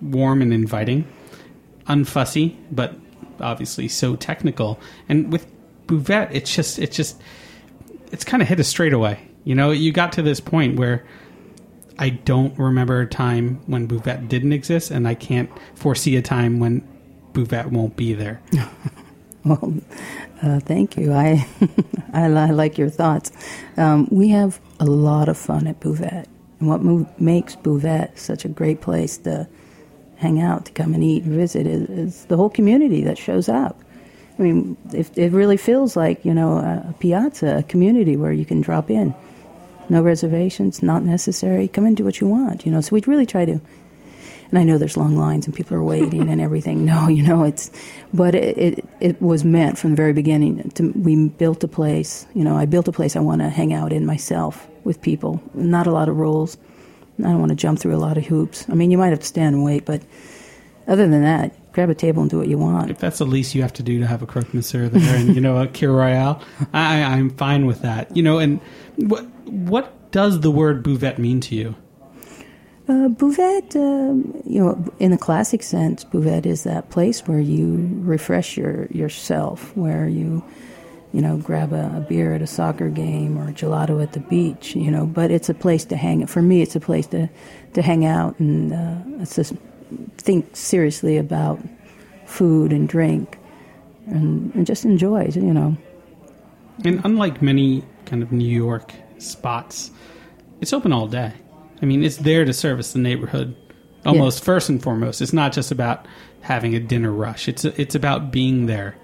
warm 0.00 0.40
and 0.42 0.52
inviting, 0.54 1.04
unfussy, 1.86 2.56
but 2.70 2.94
obviously 3.40 3.88
so 3.88 4.16
technical. 4.16 4.78
And 5.08 5.32
with 5.32 5.46
Buvette, 5.86 6.28
it's 6.32 6.54
just 6.54 6.78
it's 6.78 6.96
just 6.96 7.20
it's 8.12 8.24
kind 8.24 8.42
of 8.42 8.48
hit 8.48 8.60
us 8.60 8.68
straight 8.68 8.92
away. 8.92 9.18
You 9.44 9.54
know, 9.54 9.70
you 9.70 9.92
got 9.92 10.12
to 10.12 10.22
this 10.22 10.40
point 10.40 10.78
where. 10.78 11.04
I 11.98 12.10
don't 12.10 12.56
remember 12.58 13.00
a 13.00 13.06
time 13.06 13.60
when 13.66 13.88
Buvette 13.88 14.28
didn't 14.28 14.52
exist, 14.52 14.90
and 14.90 15.08
I 15.08 15.14
can't 15.14 15.50
foresee 15.74 16.16
a 16.16 16.22
time 16.22 16.60
when 16.60 16.86
Buvette 17.32 17.70
won't 17.70 17.96
be 17.96 18.14
there. 18.14 18.40
Well, 19.44 19.74
uh, 20.42 20.60
thank 20.60 20.96
you. 20.96 21.12
I, 21.12 21.46
I, 22.12 22.24
I 22.24 22.50
like 22.50 22.76
your 22.76 22.90
thoughts. 22.90 23.32
Um, 23.76 24.08
we 24.10 24.28
have 24.28 24.60
a 24.78 24.84
lot 24.84 25.28
of 25.28 25.38
fun 25.38 25.66
at 25.66 25.80
Buvette. 25.80 26.26
And 26.60 26.68
what 26.68 27.20
makes 27.20 27.56
Buvette 27.56 28.18
such 28.18 28.44
a 28.44 28.48
great 28.48 28.80
place 28.80 29.16
to 29.18 29.48
hang 30.16 30.40
out, 30.40 30.66
to 30.66 30.72
come 30.72 30.92
and 30.92 31.02
eat 31.04 31.22
and 31.22 31.32
visit 31.32 31.66
is, 31.66 31.88
is 31.88 32.24
the 32.26 32.36
whole 32.36 32.50
community 32.50 33.02
that 33.04 33.16
shows 33.16 33.48
up. 33.48 33.80
I 34.38 34.42
mean, 34.42 34.76
if, 34.92 35.16
it 35.16 35.32
really 35.32 35.56
feels 35.56 35.96
like, 35.96 36.24
you 36.24 36.34
know, 36.34 36.58
a, 36.58 36.90
a 36.90 36.94
piazza, 36.98 37.58
a 37.58 37.62
community 37.62 38.16
where 38.16 38.32
you 38.32 38.44
can 38.44 38.60
drop 38.60 38.90
in. 38.90 39.14
No 39.88 40.02
reservations, 40.02 40.82
not 40.82 41.02
necessary. 41.02 41.68
Come 41.68 41.86
and 41.86 41.96
do 41.96 42.04
what 42.04 42.20
you 42.20 42.26
want, 42.26 42.66
you 42.66 42.72
know. 42.72 42.80
So 42.80 42.94
we'd 42.94 43.08
really 43.08 43.26
try 43.26 43.44
to 43.44 43.60
and 44.50 44.58
I 44.58 44.64
know 44.64 44.78
there's 44.78 44.96
long 44.96 45.16
lines 45.16 45.46
and 45.46 45.54
people 45.54 45.76
are 45.76 45.82
waiting 45.82 46.28
and 46.28 46.40
everything. 46.40 46.84
No, 46.84 47.08
you 47.08 47.22
know 47.22 47.44
it's, 47.44 47.70
but 48.14 48.34
it, 48.34 48.56
it 48.56 48.84
it 49.00 49.22
was 49.22 49.44
meant 49.44 49.78
from 49.78 49.90
the 49.90 49.96
very 49.96 50.12
beginning. 50.12 50.70
To, 50.70 50.90
we 50.92 51.28
built 51.28 51.62
a 51.64 51.68
place. 51.68 52.26
You 52.34 52.44
know, 52.44 52.56
I 52.56 52.64
built 52.64 52.88
a 52.88 52.92
place 52.92 53.14
I 53.16 53.20
want 53.20 53.42
to 53.42 53.50
hang 53.50 53.72
out 53.72 53.92
in 53.92 54.06
myself 54.06 54.66
with 54.84 55.02
people. 55.02 55.42
Not 55.54 55.86
a 55.86 55.90
lot 55.90 56.08
of 56.08 56.16
rules. 56.16 56.56
I 57.18 57.24
don't 57.24 57.40
want 57.40 57.50
to 57.50 57.56
jump 57.56 57.78
through 57.78 57.94
a 57.94 57.98
lot 57.98 58.16
of 58.16 58.26
hoops. 58.26 58.64
I 58.70 58.74
mean, 58.74 58.90
you 58.90 58.98
might 58.98 59.08
have 59.08 59.20
to 59.20 59.26
stand 59.26 59.54
and 59.54 59.64
wait, 59.64 59.84
but 59.84 60.02
other 60.86 61.06
than 61.08 61.22
that, 61.22 61.54
grab 61.78 61.90
a 61.90 61.94
table 61.94 62.22
and 62.22 62.28
do 62.28 62.38
what 62.38 62.48
you 62.48 62.58
want. 62.58 62.90
If 62.90 62.98
that's 62.98 63.18
the 63.18 63.24
least 63.24 63.54
you 63.54 63.62
have 63.62 63.72
to 63.74 63.84
do 63.84 64.00
to 64.00 64.06
have 64.08 64.20
a 64.20 64.26
croque 64.26 64.52
monsieur 64.52 64.88
there, 64.88 65.14
and 65.14 65.32
you 65.32 65.40
know 65.40 65.58
a 65.58 65.68
Kir 65.68 65.92
Royale, 65.92 66.42
I, 66.72 67.04
I'm 67.04 67.30
fine 67.30 67.66
with 67.66 67.82
that. 67.82 68.16
You 68.16 68.22
know, 68.24 68.38
and 68.38 68.60
what 68.96 69.24
what 69.46 70.10
does 70.10 70.40
the 70.40 70.50
word 70.50 70.82
Buvette 70.82 71.18
mean 71.18 71.38
to 71.42 71.54
you? 71.54 71.76
Uh, 72.88 73.06
Buvette, 73.06 73.76
um, 73.76 74.42
you 74.44 74.58
know, 74.58 74.92
in 74.98 75.12
the 75.12 75.18
classic 75.18 75.62
sense, 75.62 76.04
Buvette 76.04 76.46
is 76.46 76.64
that 76.64 76.90
place 76.90 77.20
where 77.28 77.38
you 77.38 77.88
refresh 78.00 78.56
your 78.56 78.86
yourself, 78.86 79.76
where 79.76 80.08
you, 80.08 80.42
you 81.12 81.20
know, 81.20 81.36
grab 81.36 81.72
a, 81.72 81.98
a 81.98 82.00
beer 82.00 82.34
at 82.34 82.42
a 82.42 82.46
soccer 82.48 82.88
game 82.88 83.38
or 83.38 83.50
a 83.50 83.52
gelato 83.52 84.02
at 84.02 84.14
the 84.14 84.20
beach, 84.20 84.74
you 84.74 84.90
know. 84.90 85.06
But 85.06 85.30
it's 85.30 85.48
a 85.48 85.54
place 85.54 85.84
to 85.84 85.96
hang. 85.96 86.26
For 86.26 86.42
me, 86.42 86.60
it's 86.60 86.74
a 86.74 86.80
place 86.80 87.06
to 87.08 87.28
to 87.74 87.82
hang 87.82 88.04
out 88.04 88.36
and 88.40 88.72
uh, 88.72 89.22
it's 89.22 89.36
just 89.36 89.52
think 90.18 90.56
seriously 90.56 91.16
about 91.16 91.60
food 92.26 92.72
and 92.72 92.88
drink, 92.88 93.38
and, 94.06 94.54
and 94.54 94.66
just 94.66 94.84
enjoy, 94.84 95.22
it, 95.24 95.36
you 95.36 95.52
know. 95.54 95.76
And 96.84 97.00
unlike 97.04 97.42
many 97.42 97.84
kind 98.06 98.22
of 98.22 98.30
New 98.32 98.48
York 98.48 98.92
spots, 99.18 99.90
it's 100.60 100.72
open 100.72 100.92
all 100.92 101.06
day. 101.08 101.32
I 101.82 101.86
mean, 101.86 102.02
it's 102.04 102.18
there 102.18 102.44
to 102.44 102.52
service 102.52 102.92
the 102.92 102.98
neighborhood 102.98 103.54
almost 104.06 104.44
first 104.44 104.68
and 104.68 104.82
foremost. 104.82 105.20
It's 105.20 105.32
not 105.32 105.52
just 105.52 105.70
about 105.70 106.06
having 106.40 106.74
a 106.74 106.80
dinner 106.80 107.12
rush. 107.12 107.48
It's 107.48 107.64
it's 107.64 107.94
about 107.94 108.30
being 108.30 108.66
there. 108.66 108.96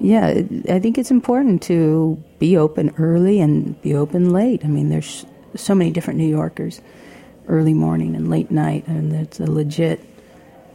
Yeah, 0.00 0.28
it- 0.28 0.70
I 0.70 0.78
think 0.78 0.98
it's 0.98 1.10
important 1.10 1.62
to 1.62 2.22
be 2.38 2.56
open 2.56 2.94
early 2.98 3.40
and 3.40 3.80
be 3.82 3.94
open 3.94 4.30
late. 4.32 4.64
I 4.64 4.68
mean, 4.68 4.88
there's 4.90 5.26
so 5.56 5.74
many 5.74 5.90
different 5.90 6.18
New 6.18 6.28
Yorkers, 6.28 6.80
early 7.48 7.74
morning 7.74 8.14
and 8.14 8.30
late 8.30 8.50
night, 8.50 8.86
and 8.86 9.12
it's 9.12 9.40
a 9.40 9.50
legit 9.50 10.00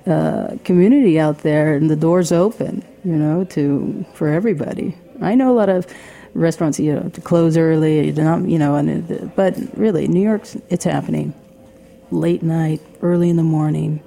uh, 0.06 0.58
community 0.63 1.20
out 1.20 1.39
there, 1.39 1.74
and 1.74 1.89
the 1.89 1.96
doors 1.96 2.32
open, 2.32 2.84
you 3.03 3.15
know, 3.15 3.44
to 3.46 4.06
for 4.13 4.27
everybody. 4.27 4.98
I 5.22 5.36
know 5.36 5.51
a 5.51 5.58
lot 5.58 5.70
of 5.70 5.88
restaurants, 6.34 6.80
you 6.80 6.94
know, 6.94 7.10
to 7.10 7.22
close 7.22 7.58
early, 7.58 8.10
you 8.10 8.58
know, 8.58 8.75
and 8.75 9.36
but 9.36 9.56
really, 9.77 10.08
New 10.08 10.22
York's 10.22 10.58
it's 10.70 10.84
happening, 10.84 11.34
late 12.12 12.44
night, 12.44 12.82
early 13.01 13.30
in 13.30 13.38
the 13.38 13.44
morning. 13.44 14.01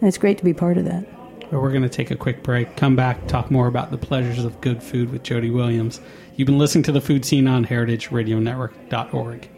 And 0.00 0.08
it's 0.08 0.18
great 0.18 0.38
to 0.38 0.44
be 0.44 0.54
part 0.54 0.78
of 0.78 0.84
that. 0.84 1.04
But 1.50 1.62
we're 1.62 1.70
going 1.70 1.82
to 1.82 1.88
take 1.88 2.10
a 2.10 2.16
quick 2.16 2.42
break, 2.42 2.76
come 2.76 2.94
back, 2.94 3.26
talk 3.26 3.50
more 3.50 3.66
about 3.68 3.90
the 3.90 3.98
pleasures 3.98 4.44
of 4.44 4.60
good 4.60 4.82
food 4.82 5.10
with 5.10 5.22
Jody 5.22 5.50
Williams. 5.50 6.00
You've 6.36 6.46
been 6.46 6.58
listening 6.58 6.84
to 6.84 6.92
the 6.92 7.00
Food 7.00 7.24
Seen 7.24 7.48
on 7.48 7.64
heritageradionetwork.org. 7.66 9.48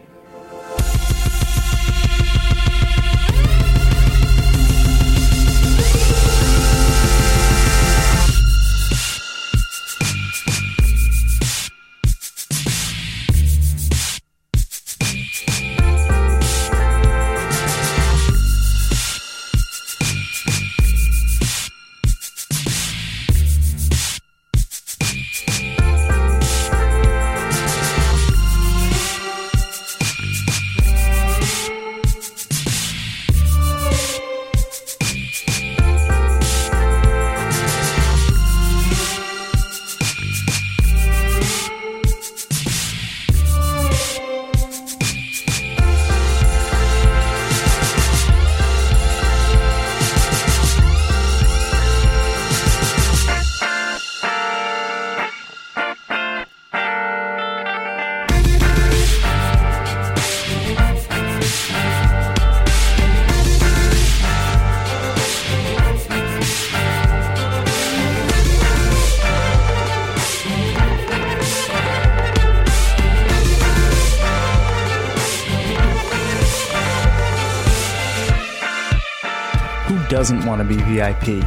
doesn't 80.21 80.45
want 80.45 80.61
to 80.61 80.67
be 80.67 80.75
VIP? 80.83 81.43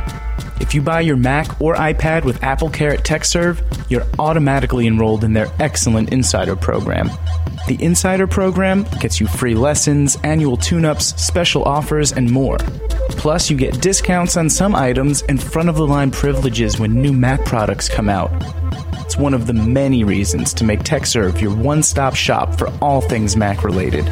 If 0.60 0.74
you 0.74 0.82
buy 0.82 1.02
your 1.02 1.16
Mac 1.16 1.60
or 1.60 1.76
iPad 1.76 2.24
with 2.24 2.42
Apple 2.42 2.68
Care 2.68 2.90
at 2.90 3.04
Tekserve, 3.04 3.62
you're 3.88 4.04
automatically 4.18 4.88
enrolled 4.88 5.22
in 5.22 5.32
their 5.32 5.48
excellent 5.60 6.12
Insider 6.12 6.56
program. 6.56 7.08
The 7.68 7.76
Insider 7.80 8.26
program 8.26 8.82
gets 8.98 9.20
you 9.20 9.28
free 9.28 9.54
lessons, 9.54 10.18
annual 10.24 10.56
tune 10.56 10.84
ups, 10.84 11.14
special 11.22 11.62
offers, 11.62 12.10
and 12.10 12.28
more. 12.28 12.58
Plus, 13.10 13.48
you 13.48 13.56
get 13.56 13.80
discounts 13.80 14.36
on 14.36 14.50
some 14.50 14.74
items 14.74 15.22
and 15.28 15.40
front 15.40 15.68
of 15.68 15.76
the 15.76 15.86
line 15.86 16.10
privileges 16.10 16.76
when 16.76 17.00
new 17.00 17.12
Mac 17.12 17.44
products 17.44 17.88
come 17.88 18.08
out. 18.08 18.32
It's 19.04 19.16
one 19.16 19.34
of 19.34 19.46
the 19.46 19.54
many 19.54 20.02
reasons 20.02 20.52
to 20.54 20.64
make 20.64 20.80
Tekserve 20.80 21.40
your 21.40 21.54
one 21.54 21.84
stop 21.84 22.16
shop 22.16 22.58
for 22.58 22.72
all 22.82 23.00
things 23.00 23.36
Mac 23.36 23.62
related. 23.62 24.04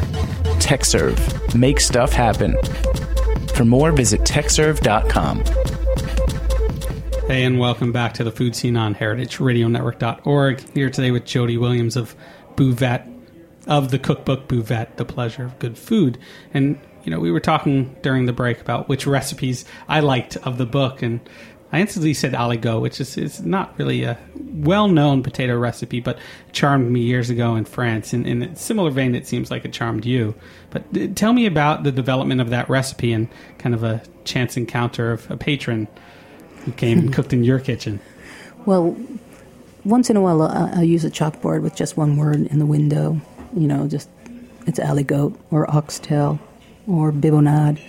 Tekserve. 0.63 1.19
Make 1.53 1.81
stuff 1.81 2.13
happen. 2.13 2.55
For 3.55 3.65
more, 3.65 3.91
visit 3.91 4.21
tekserve.com. 4.21 5.43
Hey, 7.27 7.43
and 7.43 7.59
welcome 7.59 7.91
back 7.91 8.15
to 8.15 8.23
the 8.23 8.31
Food 8.31 8.55
Seen 8.55 8.75
on 8.75 8.95
heritageradionetwork.org. 8.95 10.69
Here 10.73 10.89
today 10.89 11.11
with 11.11 11.25
Jody 11.25 11.57
Williams 11.57 11.95
of 11.95 12.15
Buvette, 12.55 13.07
of 13.67 13.91
the 13.91 13.99
cookbook 13.99 14.47
Buvette, 14.47 14.95
The 14.97 15.05
Pleasure 15.05 15.45
of 15.45 15.59
Good 15.59 15.77
Food. 15.77 16.17
And, 16.53 16.79
you 17.03 17.11
know, 17.11 17.19
we 17.19 17.31
were 17.31 17.39
talking 17.39 17.95
during 18.01 18.25
the 18.25 18.33
break 18.33 18.59
about 18.59 18.89
which 18.89 19.05
recipes 19.05 19.65
I 19.87 19.99
liked 19.99 20.35
of 20.37 20.57
the 20.57 20.65
book, 20.65 21.03
and 21.03 21.19
I 21.73 21.79
instantly 21.79 22.13
said 22.13 22.33
aligot, 22.33 22.79
which 22.81 23.01
is, 23.01 23.17
is 23.17 23.41
not 23.41 23.77
really 23.79 24.03
a 24.03 24.15
well 24.37 24.87
known 24.87 25.23
potato 25.23 25.57
recipe, 25.57 25.99
but 25.99 26.19
charmed 26.51 26.91
me 26.91 26.99
years 26.99 27.31
ago 27.31 27.55
in 27.55 27.65
France. 27.65 28.13
And 28.13 28.27
in 28.27 28.43
a 28.43 28.55
similar 28.55 28.91
vein, 28.91 29.15
it 29.15 29.25
seems 29.25 29.49
like 29.49 29.65
it 29.65 29.73
charmed 29.73 30.05
you. 30.05 30.35
But 30.69 30.83
uh, 30.95 31.07
tell 31.15 31.33
me 31.33 31.47
about 31.47 31.81
the 31.81 31.91
development 31.91 32.41
of 32.41 32.51
that 32.51 32.69
recipe 32.69 33.11
and 33.11 33.27
kind 33.57 33.73
of 33.73 33.83
a 33.83 34.03
chance 34.23 34.55
encounter 34.55 35.11
of 35.11 35.29
a 35.31 35.35
patron 35.35 35.87
who 36.57 36.73
came 36.73 36.99
and 36.99 37.13
cooked 37.13 37.33
in 37.33 37.43
your 37.43 37.59
kitchen. 37.59 37.99
Well, 38.67 38.95
once 39.83 40.11
in 40.11 40.15
a 40.15 40.21
while, 40.21 40.43
I, 40.43 40.73
I 40.75 40.81
use 40.83 41.03
a 41.03 41.09
chalkboard 41.09 41.63
with 41.63 41.75
just 41.75 41.97
one 41.97 42.17
word 42.17 42.35
in 42.35 42.59
the 42.59 42.67
window. 42.67 43.19
You 43.55 43.67
know, 43.67 43.87
just 43.87 44.09
it's 44.67 44.77
aligot 44.77 45.35
or 45.49 45.69
oxtail 45.75 46.39
or 46.87 47.11
bibonade. 47.11 47.81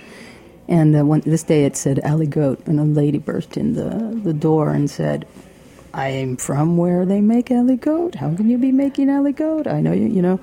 And 0.68 0.96
uh, 0.96 1.04
one, 1.04 1.20
this 1.20 1.42
day 1.42 1.64
it 1.64 1.76
said 1.76 1.98
Aligot, 2.04 2.66
and 2.66 2.80
a 2.80 2.84
lady 2.84 3.18
burst 3.18 3.56
in 3.56 3.74
the, 3.74 4.18
the 4.22 4.32
door 4.32 4.70
and 4.70 4.90
said, 4.90 5.26
I 5.92 6.08
am 6.08 6.36
from 6.36 6.76
where 6.76 7.06
they 7.06 7.20
make 7.20 7.50
aligot. 7.50 8.16
How 8.16 8.34
can 8.34 8.50
you 8.50 8.58
be 8.58 8.72
making 8.72 9.08
aligot? 9.08 9.66
I 9.66 9.80
know 9.80 9.92
you, 9.92 10.08
you 10.08 10.22
know. 10.22 10.40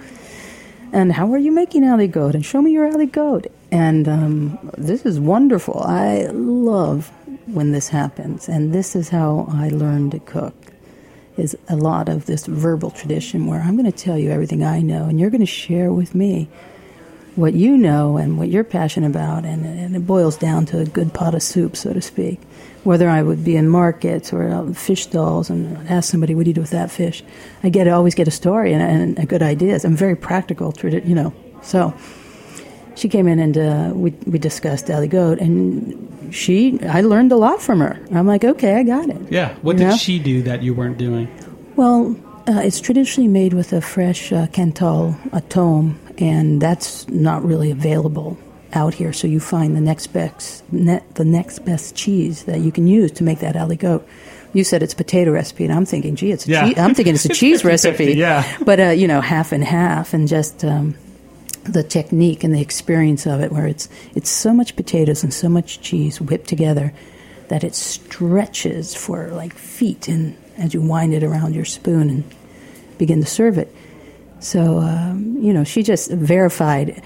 And 0.93 1.11
how 1.11 1.31
are 1.33 1.37
you 1.37 1.51
making 1.51 1.83
aligot? 1.83 2.35
And 2.35 2.45
show 2.45 2.61
me 2.61 2.71
your 2.71 2.89
aligot. 2.89 3.51
And 3.71 4.07
um, 4.07 4.71
this 4.77 5.05
is 5.05 5.19
wonderful. 5.19 5.81
I 5.81 6.27
love 6.27 7.11
when 7.47 7.71
this 7.71 7.89
happens. 7.89 8.47
And 8.47 8.73
this 8.73 8.95
is 8.95 9.09
how 9.09 9.47
I 9.49 9.69
learned 9.69 10.11
to 10.11 10.19
cook. 10.19 10.53
Is 11.37 11.57
a 11.69 11.75
lot 11.75 12.07
of 12.07 12.25
this 12.25 12.45
verbal 12.45 12.91
tradition 12.91 13.47
where 13.47 13.61
I'm 13.61 13.77
going 13.77 13.91
to 13.91 13.97
tell 13.97 14.17
you 14.17 14.31
everything 14.31 14.63
I 14.63 14.81
know, 14.81 15.05
and 15.05 15.19
you're 15.19 15.29
going 15.29 15.39
to 15.39 15.45
share 15.45 15.91
with 15.91 16.13
me 16.13 16.49
what 17.35 17.53
you 17.53 17.77
know 17.77 18.17
and 18.17 18.37
what 18.37 18.49
you're 18.49 18.63
passionate 18.63 19.07
about, 19.09 19.45
and, 19.45 19.65
and 19.65 19.95
it 19.95 20.05
boils 20.05 20.37
down 20.37 20.65
to 20.67 20.79
a 20.79 20.85
good 20.85 21.13
pot 21.13 21.33
of 21.33 21.41
soup, 21.41 21.75
so 21.75 21.93
to 21.93 22.01
speak. 22.01 22.39
Whether 22.83 23.09
I 23.09 23.21
would 23.21 23.43
be 23.43 23.55
in 23.55 23.67
markets 23.69 24.33
or 24.33 24.49
out 24.49 24.65
in 24.65 24.73
fish 24.73 25.03
stalls 25.03 25.49
and 25.49 25.77
ask 25.87 26.09
somebody, 26.11 26.33
"What 26.35 26.43
do 26.45 26.49
you 26.49 26.53
do 26.55 26.61
with 26.61 26.71
that 26.71 26.89
fish?" 26.91 27.23
I 27.63 27.69
get 27.69 27.87
I 27.87 27.91
always 27.91 28.15
get 28.15 28.27
a 28.27 28.31
story 28.31 28.73
and, 28.73 28.81
and, 28.81 29.19
and 29.19 29.29
good 29.29 29.43
ideas. 29.43 29.85
I'm 29.85 29.95
very 29.95 30.15
practical, 30.15 30.73
you 30.83 31.15
know. 31.15 31.31
So 31.61 31.93
she 32.95 33.07
came 33.07 33.27
in 33.27 33.39
and 33.39 33.57
uh, 33.57 33.91
we 33.95 34.11
we 34.25 34.39
discussed 34.39 34.87
aligot, 34.87 35.39
and 35.39 36.33
she 36.33 36.79
I 36.81 37.01
learned 37.01 37.31
a 37.31 37.37
lot 37.37 37.61
from 37.61 37.79
her. 37.81 37.99
I'm 38.13 38.25
like, 38.25 38.43
okay, 38.43 38.75
I 38.75 38.83
got 38.83 39.09
it. 39.09 39.21
Yeah. 39.29 39.53
What 39.61 39.73
You 39.73 39.79
did 39.85 39.87
know? 39.89 39.97
she 39.97 40.17
do 40.19 40.41
that 40.43 40.63
you 40.63 40.73
weren't 40.73 40.97
doing? 40.97 41.27
Well, 41.75 42.15
uh, 42.47 42.61
it's 42.63 42.81
traditionally 42.81 43.27
made 43.29 43.53
with 43.53 43.73
a 43.73 43.81
fresh 43.81 44.33
uh, 44.33 44.47
Cantal 44.47 45.15
atome, 45.31 45.95
and 46.21 46.61
that's 46.61 47.07
not 47.09 47.43
really 47.43 47.71
available 47.71 48.37
out 48.73 48.93
here. 48.93 49.11
So 49.11 49.27
you 49.27 49.39
find 49.41 49.75
the 49.75 49.81
next 49.81 50.07
best, 50.07 50.63
ne- 50.71 51.01
the 51.15 51.25
next 51.25 51.65
best 51.65 51.95
cheese 51.95 52.43
that 52.45 52.59
you 52.61 52.71
can 52.71 52.87
use 52.87 53.11
to 53.13 53.23
make 53.23 53.39
that 53.39 53.55
aligot. 53.55 54.01
You 54.53 54.63
said 54.63 54.83
it's 54.83 54.93
a 54.93 54.97
potato 54.97 55.31
recipe, 55.31 55.63
and 55.65 55.73
I'm 55.73 55.85
thinking, 55.85 56.15
gee, 56.15 56.31
it's 56.31 56.47
a 56.47 56.51
Yeah. 56.51 56.67
cheese. 56.67 56.77
I'm 56.77 56.93
thinking 56.93 57.15
it's 57.15 57.25
a 57.25 57.29
cheese 57.41 57.65
recipe. 57.65 58.13
yeah. 58.15 58.45
but 58.63 58.79
uh, 58.79 58.89
you 58.89 59.07
know, 59.07 59.19
half 59.21 59.51
and 59.51 59.63
half, 59.63 60.13
and 60.13 60.27
just 60.27 60.63
um, 60.63 60.95
the 61.63 61.83
technique 61.83 62.43
and 62.43 62.53
the 62.53 62.61
experience 62.61 63.25
of 63.25 63.41
it, 63.41 63.51
where 63.51 63.67
it's 63.67 63.89
it's 64.15 64.29
so 64.29 64.53
much 64.53 64.75
potatoes 64.75 65.23
and 65.23 65.33
so 65.33 65.49
much 65.49 65.81
cheese 65.81 66.19
whipped 66.21 66.47
together 66.47 66.93
that 67.49 67.63
it 67.63 67.75
stretches 67.75 68.93
for 68.95 69.27
like 69.29 69.53
feet, 69.53 70.07
and 70.07 70.35
as 70.57 70.73
you 70.73 70.81
wind 70.81 71.13
it 71.13 71.23
around 71.23 71.55
your 71.55 71.65
spoon 71.65 72.09
and 72.09 72.23
begin 72.97 73.19
to 73.21 73.27
serve 73.27 73.57
it. 73.57 73.73
So 74.41 74.79
um, 74.79 75.37
you 75.39 75.53
know, 75.53 75.63
she 75.63 75.81
just 75.83 76.11
verified 76.11 77.01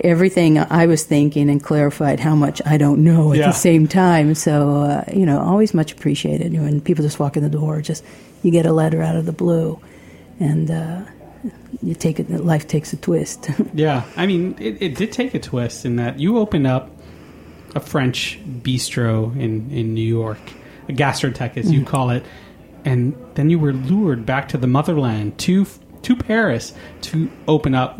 everything 0.00 0.58
I 0.58 0.86
was 0.86 1.04
thinking 1.04 1.48
and 1.48 1.62
clarified 1.62 2.20
how 2.20 2.34
much 2.34 2.60
I 2.66 2.76
don't 2.76 3.02
know 3.02 3.32
at 3.32 3.38
Yeah. 3.38 3.46
the 3.46 3.52
same 3.52 3.88
time. 3.88 4.34
So 4.34 4.80
uh, 4.82 5.04
you 5.12 5.24
know, 5.24 5.40
always 5.40 5.72
much 5.72 5.92
appreciated 5.92 6.52
when 6.52 6.80
people 6.82 7.02
just 7.02 7.18
walk 7.18 7.36
in 7.36 7.42
the 7.42 7.48
door. 7.48 7.80
Just 7.80 8.04
you 8.42 8.50
get 8.50 8.66
a 8.66 8.72
letter 8.72 9.00
out 9.02 9.16
of 9.16 9.24
the 9.26 9.32
blue, 9.32 9.80
and 10.38 10.70
uh, 10.70 11.00
you 11.82 11.94
take 11.94 12.20
it. 12.20 12.28
Life 12.30 12.66
takes 12.68 12.92
a 12.92 12.96
twist. 12.96 13.48
Yeah, 13.74 14.04
I 14.16 14.26
mean, 14.26 14.54
it, 14.58 14.80
it 14.82 14.94
did 14.96 15.12
take 15.12 15.34
a 15.34 15.38
twist 15.40 15.84
in 15.84 15.96
that 15.96 16.18
you 16.20 16.38
opened 16.38 16.66
up 16.66 16.90
a 17.74 17.80
French 17.80 18.38
bistro 18.62 19.32
in, 19.38 19.70
in 19.70 19.92
New 19.94 20.04
York, 20.06 20.38
a 20.88 20.92
gastrotheque 20.92 21.56
as 21.58 21.70
you 21.70 21.84
call 21.84 22.08
it, 22.10 22.24
and 22.86 23.14
then 23.34 23.50
you 23.50 23.58
were 23.58 23.72
lured 23.74 24.24
back 24.24 24.48
to 24.48 24.56
the 24.58 24.66
motherland 24.66 25.36
to 25.38 25.66
to 26.06 26.16
Paris 26.16 26.72
to 27.02 27.30
open 27.46 27.74
up, 27.74 27.98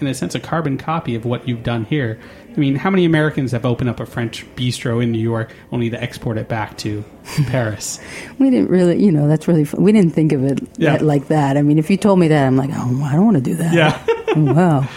in 0.00 0.06
a 0.06 0.14
sense, 0.14 0.34
a 0.34 0.40
carbon 0.40 0.78
copy 0.78 1.14
of 1.14 1.24
what 1.24 1.46
you've 1.48 1.62
done 1.62 1.84
here. 1.84 2.18
I 2.54 2.58
mean, 2.58 2.74
how 2.74 2.90
many 2.90 3.04
Americans 3.04 3.52
have 3.52 3.64
opened 3.64 3.90
up 3.90 4.00
a 4.00 4.06
French 4.06 4.44
bistro 4.56 5.02
in 5.02 5.12
New 5.12 5.20
York 5.20 5.54
only 5.70 5.88
to 5.90 6.02
export 6.02 6.36
it 6.38 6.48
back 6.48 6.76
to 6.78 7.04
Paris? 7.46 8.00
we 8.38 8.50
didn't 8.50 8.70
really, 8.70 9.02
you 9.02 9.12
know, 9.12 9.28
that's 9.28 9.46
really. 9.46 9.64
Fun. 9.64 9.82
We 9.82 9.92
didn't 9.92 10.12
think 10.12 10.32
of 10.32 10.42
it 10.44 10.58
Yeah. 10.78 10.92
that- 10.96 11.02
like 11.02 11.28
that. 11.28 11.56
I 11.56 11.62
mean, 11.62 11.78
if 11.78 11.90
you 11.90 11.96
told 11.96 12.18
me 12.18 12.28
that, 12.28 12.46
I'm 12.46 12.56
like, 12.56 12.70
oh, 12.72 13.02
I 13.04 13.12
don't 13.12 13.24
want 13.24 13.36
to 13.36 13.42
do 13.42 13.54
that. 13.56 13.74
Yeah. 13.74 14.02
Oh, 14.32 14.54
wow. 14.54 14.88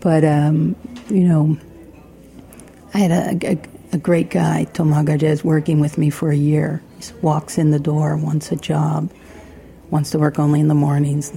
But 0.00 0.24
um, 0.24 0.74
you 1.10 1.24
know, 1.24 1.58
I 2.94 2.98
had 2.98 3.10
a, 3.42 3.50
a- 3.52 3.58
a 3.92 3.98
great 3.98 4.28
guy, 4.30 4.64
Garges, 4.74 5.42
working 5.44 5.78
with 5.80 5.96
me 5.98 6.08
for 6.10 6.30
a 6.30 6.36
year. 6.36 6.82
He 7.00 7.12
walks 7.22 7.56
in 7.58 7.70
the 7.70 7.78
door, 7.78 8.16
wants 8.18 8.50
a 8.52 8.56
job, 8.56 9.10
wants 9.90 10.10
to 10.10 10.18
work 10.18 10.38
only 10.38 10.60
in 10.60 10.68
the 10.68 10.74
mornings. 10.74 11.32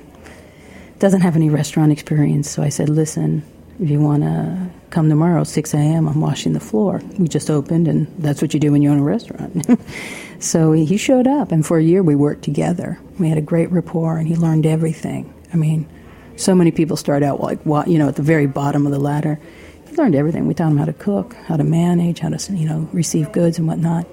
Doesn't 1.01 1.21
have 1.21 1.35
any 1.35 1.49
restaurant 1.49 1.91
experience, 1.91 2.47
so 2.47 2.61
I 2.61 2.69
said, 2.69 2.87
listen, 2.87 3.41
if 3.79 3.89
you 3.89 3.99
want 3.99 4.21
to 4.21 4.69
come 4.91 5.09
tomorrow, 5.09 5.43
6 5.43 5.73
a.m., 5.73 6.07
I'm 6.07 6.21
washing 6.21 6.53
the 6.53 6.59
floor. 6.59 7.01
We 7.17 7.27
just 7.27 7.49
opened, 7.49 7.87
and 7.87 8.05
that's 8.19 8.39
what 8.39 8.53
you 8.53 8.59
do 8.59 8.71
when 8.71 8.83
you 8.83 8.91
own 8.91 8.99
a 8.99 9.03
restaurant. 9.03 9.65
so 10.39 10.73
he 10.73 10.97
showed 10.97 11.25
up, 11.25 11.51
and 11.51 11.65
for 11.65 11.79
a 11.79 11.83
year 11.83 12.03
we 12.03 12.13
worked 12.13 12.43
together. 12.43 12.99
We 13.17 13.29
had 13.29 13.39
a 13.39 13.41
great 13.41 13.71
rapport, 13.71 14.19
and 14.19 14.27
he 14.27 14.35
learned 14.35 14.67
everything. 14.67 15.33
I 15.51 15.57
mean, 15.57 15.89
so 16.35 16.53
many 16.53 16.69
people 16.69 16.95
start 16.95 17.23
out 17.23 17.41
like, 17.41 17.65
you 17.65 17.97
know, 17.97 18.09
at 18.09 18.15
the 18.15 18.21
very 18.21 18.45
bottom 18.45 18.85
of 18.85 18.91
the 18.91 18.99
ladder. 18.99 19.39
He 19.87 19.95
learned 19.95 20.13
everything. 20.13 20.45
We 20.45 20.53
taught 20.53 20.69
him 20.69 20.77
how 20.77 20.85
to 20.85 20.93
cook, 20.93 21.33
how 21.47 21.57
to 21.57 21.63
manage, 21.63 22.19
how 22.19 22.29
to, 22.29 22.53
you 22.53 22.69
know, 22.69 22.87
receive 22.93 23.31
goods 23.31 23.57
and 23.57 23.67
whatnot. 23.67 24.05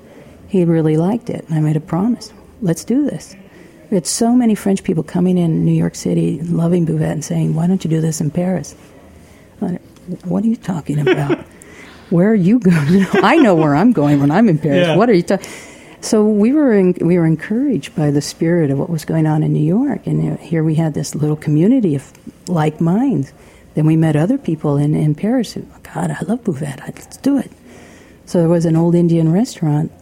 He 0.47 0.65
really 0.65 0.97
liked 0.97 1.29
it, 1.29 1.45
and 1.49 1.55
I 1.55 1.61
made 1.61 1.77
a 1.77 1.81
promise. 1.81 2.33
Let's 2.63 2.83
do 2.83 3.05
this. 3.05 3.37
We 3.91 3.95
had 3.95 4.07
so 4.07 4.35
many 4.35 4.55
French 4.55 4.85
people 4.85 5.03
coming 5.03 5.39
in 5.39 5.65
New 5.65 5.73
York 5.73 5.95
City, 5.95 6.41
loving 6.43 6.87
Buvette, 6.87 7.13
and 7.13 7.25
saying, 7.25 7.55
"Why 7.55 7.67
don't 7.67 7.83
you 7.85 7.91
do 7.91 8.01
this 8.01 8.21
in 8.21 8.31
Paris?" 8.31 8.75
What 10.25 10.43
are 10.45 10.47
you 10.47 10.57
talking 10.57 11.01
about? 11.01 11.39
where 12.11 12.31
are 12.31 12.35
you 12.35 12.59
going? 12.59 13.07
I 13.23 13.37
know 13.37 13.55
where 13.55 13.75
I'm 13.75 13.93
going 13.93 14.21
when 14.21 14.31
I'm 14.31 14.49
in 14.49 14.59
Paris. 14.59 14.87
Yeah. 14.87 14.97
What 14.97 15.11
are 15.11 15.15
you 15.15 15.23
talking? 15.23 15.47
So 16.01 16.27
we 16.27 16.53
were 16.53 16.73
in, 16.73 16.95
we 17.01 17.19
were 17.19 17.27
encouraged 17.27 17.95
by 17.97 18.11
the 18.11 18.23
spirit 18.23 18.71
of 18.71 18.79
what 18.79 18.89
was 18.89 19.05
going 19.05 19.27
on 19.27 19.43
in 19.43 19.53
New 19.53 19.65
York, 19.65 20.07
and 20.07 20.35
uh, 20.35 20.37
here 20.41 20.63
we 20.63 20.77
had 20.77 20.95
this 20.95 21.15
little 21.15 21.37
community 21.37 21.95
of 21.95 22.13
like 22.49 22.81
minds. 22.81 23.33
Then 23.75 23.85
we 23.87 23.97
met 23.97 24.17
other 24.17 24.39
people 24.39 24.77
in, 24.77 24.95
in 24.95 25.15
Paris 25.15 25.53
who, 25.53 25.63
God, 25.95 26.11
I 26.11 26.21
love 26.25 26.45
Buvette. 26.45 26.81
Let's 26.81 27.17
do 27.19 27.39
it. 27.39 27.51
So 28.27 28.39
there 28.39 28.49
was 28.49 28.65
an 28.65 28.77
old 28.77 28.95
Indian 28.95 29.33
restaurant 29.33 29.93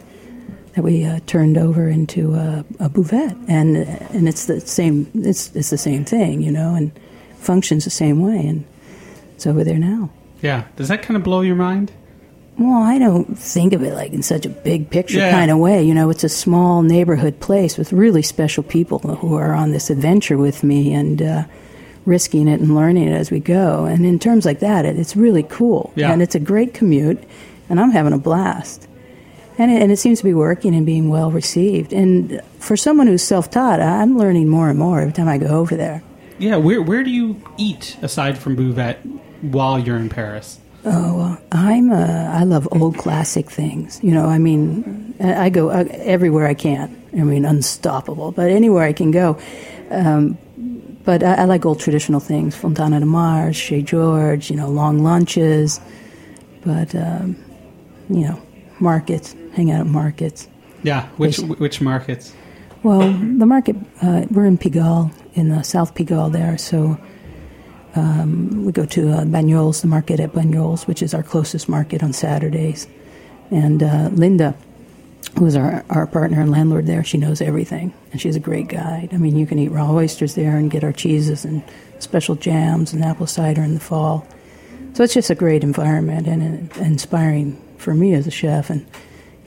that 0.76 0.82
we 0.82 1.04
uh, 1.04 1.20
turned 1.26 1.56
over 1.56 1.88
into 1.88 2.34
a, 2.34 2.64
a 2.78 2.90
Buvette, 2.90 3.36
and 3.48 3.78
and 3.78 4.28
it's 4.28 4.44
the 4.44 4.60
same. 4.60 5.10
It's 5.14 5.50
it's 5.56 5.70
the 5.70 5.78
same 5.78 6.04
thing, 6.04 6.42
you 6.42 6.52
know, 6.52 6.74
and 6.74 6.92
functions 7.38 7.84
the 7.84 7.90
same 7.90 8.20
way. 8.20 8.46
And 8.46 8.64
it's 9.34 9.46
over 9.46 9.64
there 9.64 9.78
now. 9.78 10.10
Yeah. 10.42 10.64
Does 10.76 10.88
that 10.88 11.02
kind 11.02 11.16
of 11.16 11.24
blow 11.24 11.40
your 11.40 11.56
mind? 11.56 11.92
Well, 12.58 12.82
I 12.82 12.98
don't 12.98 13.38
think 13.38 13.72
of 13.72 13.82
it 13.82 13.94
like 13.94 14.12
in 14.12 14.22
such 14.22 14.46
a 14.46 14.50
big 14.50 14.90
picture 14.90 15.18
yeah. 15.18 15.30
kind 15.30 15.50
of 15.50 15.58
way. 15.58 15.82
You 15.82 15.94
know, 15.94 16.10
it's 16.10 16.24
a 16.24 16.28
small 16.28 16.82
neighborhood 16.82 17.40
place 17.40 17.78
with 17.78 17.92
really 17.92 18.22
special 18.22 18.62
people 18.62 18.98
who 18.98 19.34
are 19.34 19.54
on 19.54 19.72
this 19.72 19.88
adventure 19.90 20.36
with 20.36 20.62
me 20.62 20.92
and 20.92 21.22
uh, 21.22 21.44
risking 22.04 22.48
it 22.48 22.60
and 22.60 22.74
learning 22.74 23.08
it 23.08 23.14
as 23.14 23.30
we 23.30 23.40
go. 23.40 23.86
And 23.86 24.04
in 24.04 24.18
terms 24.18 24.44
like 24.44 24.60
that, 24.60 24.84
it, 24.84 24.98
it's 24.98 25.16
really 25.16 25.42
cool. 25.42 25.92
Yeah. 25.96 26.12
And 26.12 26.22
it's 26.22 26.34
a 26.34 26.40
great 26.40 26.74
commute, 26.74 27.22
and 27.68 27.80
I'm 27.80 27.90
having 27.90 28.12
a 28.12 28.18
blast. 28.18 28.88
And 29.58 29.70
it, 29.70 29.82
and 29.82 29.90
it 29.90 29.96
seems 29.96 30.18
to 30.18 30.24
be 30.24 30.34
working 30.34 30.74
and 30.74 30.84
being 30.84 31.08
well 31.08 31.30
received. 31.30 31.92
And 31.92 32.42
for 32.58 32.76
someone 32.76 33.06
who's 33.06 33.22
self 33.22 33.50
taught, 33.50 33.80
I'm 33.80 34.18
learning 34.18 34.48
more 34.48 34.68
and 34.68 34.78
more 34.78 35.00
every 35.00 35.12
time 35.12 35.28
I 35.28 35.38
go 35.38 35.46
over 35.46 35.76
there. 35.76 36.02
Yeah, 36.38 36.56
where 36.56 36.82
where 36.82 37.02
do 37.02 37.10
you 37.10 37.40
eat 37.56 37.96
aside 38.02 38.36
from 38.36 38.56
Buvette 38.56 38.98
while 39.40 39.78
you're 39.78 39.96
in 39.96 40.10
Paris? 40.10 40.60
Oh, 40.88 41.36
I'm 41.50 41.90
a, 41.90 42.30
I 42.32 42.44
love 42.44 42.68
old 42.70 42.96
classic 42.96 43.50
things. 43.50 43.98
You 44.04 44.12
know, 44.12 44.26
I 44.26 44.38
mean, 44.38 45.16
I 45.20 45.50
go 45.50 45.70
uh, 45.70 45.84
everywhere 45.90 46.46
I 46.46 46.54
can. 46.54 47.02
I 47.12 47.24
mean, 47.24 47.44
unstoppable. 47.44 48.30
But 48.30 48.50
anywhere 48.50 48.84
I 48.84 48.92
can 48.92 49.10
go. 49.10 49.38
Um, 49.90 50.38
but 51.04 51.24
I, 51.24 51.34
I, 51.34 51.44
like 51.44 51.66
old 51.66 51.80
traditional 51.80 52.20
things: 52.20 52.54
Fontaine 52.54 53.00
de 53.00 53.06
Mars, 53.06 53.56
Chez 53.56 53.82
Georges. 53.82 54.48
You 54.48 54.56
know, 54.56 54.68
long 54.68 55.02
lunches. 55.02 55.80
But 56.64 56.94
um, 56.94 57.36
you 58.08 58.28
know, 58.28 58.40
markets. 58.78 59.34
Hang 59.56 59.70
out 59.70 59.80
at 59.80 59.86
markets. 59.86 60.48
Yeah, 60.82 61.08
which 61.16 61.38
which 61.38 61.80
markets? 61.80 62.32
Well, 62.82 63.10
the 63.10 63.46
market. 63.46 63.74
Uh, 64.02 64.26
we're 64.30 64.44
in 64.44 64.58
Pigalle, 64.58 65.10
in 65.34 65.48
the 65.48 65.62
South 65.62 65.94
Pigalle 65.94 66.30
there. 66.30 66.58
So 66.58 66.98
um, 67.94 68.66
we 68.66 68.72
go 68.72 68.84
to 68.84 69.10
uh, 69.12 69.24
the 69.24 69.86
market 69.86 70.20
at 70.20 70.32
Banyuls, 70.32 70.86
which 70.86 71.02
is 71.02 71.14
our 71.14 71.22
closest 71.22 71.68
market 71.68 72.02
on 72.02 72.12
Saturdays. 72.12 72.86
And 73.50 73.82
uh, 73.82 74.10
Linda, 74.12 74.54
who's 75.38 75.56
our, 75.56 75.84
our 75.88 76.06
partner 76.06 76.40
and 76.42 76.50
landlord 76.50 76.86
there, 76.86 77.02
she 77.02 77.16
knows 77.16 77.40
everything. 77.40 77.94
And 78.12 78.20
she's 78.20 78.36
a 78.36 78.40
great 78.40 78.68
guide. 78.68 79.08
I 79.12 79.16
mean, 79.16 79.36
you 79.36 79.46
can 79.46 79.58
eat 79.58 79.70
raw 79.70 79.90
oysters 79.90 80.34
there 80.34 80.56
and 80.56 80.70
get 80.70 80.84
our 80.84 80.92
cheeses 80.92 81.46
and 81.46 81.62
special 81.98 82.34
jams 82.34 82.92
and 82.92 83.02
apple 83.02 83.26
cider 83.26 83.62
in 83.62 83.74
the 83.74 83.80
fall. 83.80 84.26
So 84.92 85.02
it's 85.02 85.14
just 85.14 85.30
a 85.30 85.34
great 85.34 85.64
environment 85.64 86.26
and 86.26 86.70
uh, 86.72 86.80
inspiring 86.80 87.62
for 87.78 87.94
me 87.94 88.14
as 88.14 88.26
a 88.26 88.30
chef 88.30 88.68
and 88.70 88.86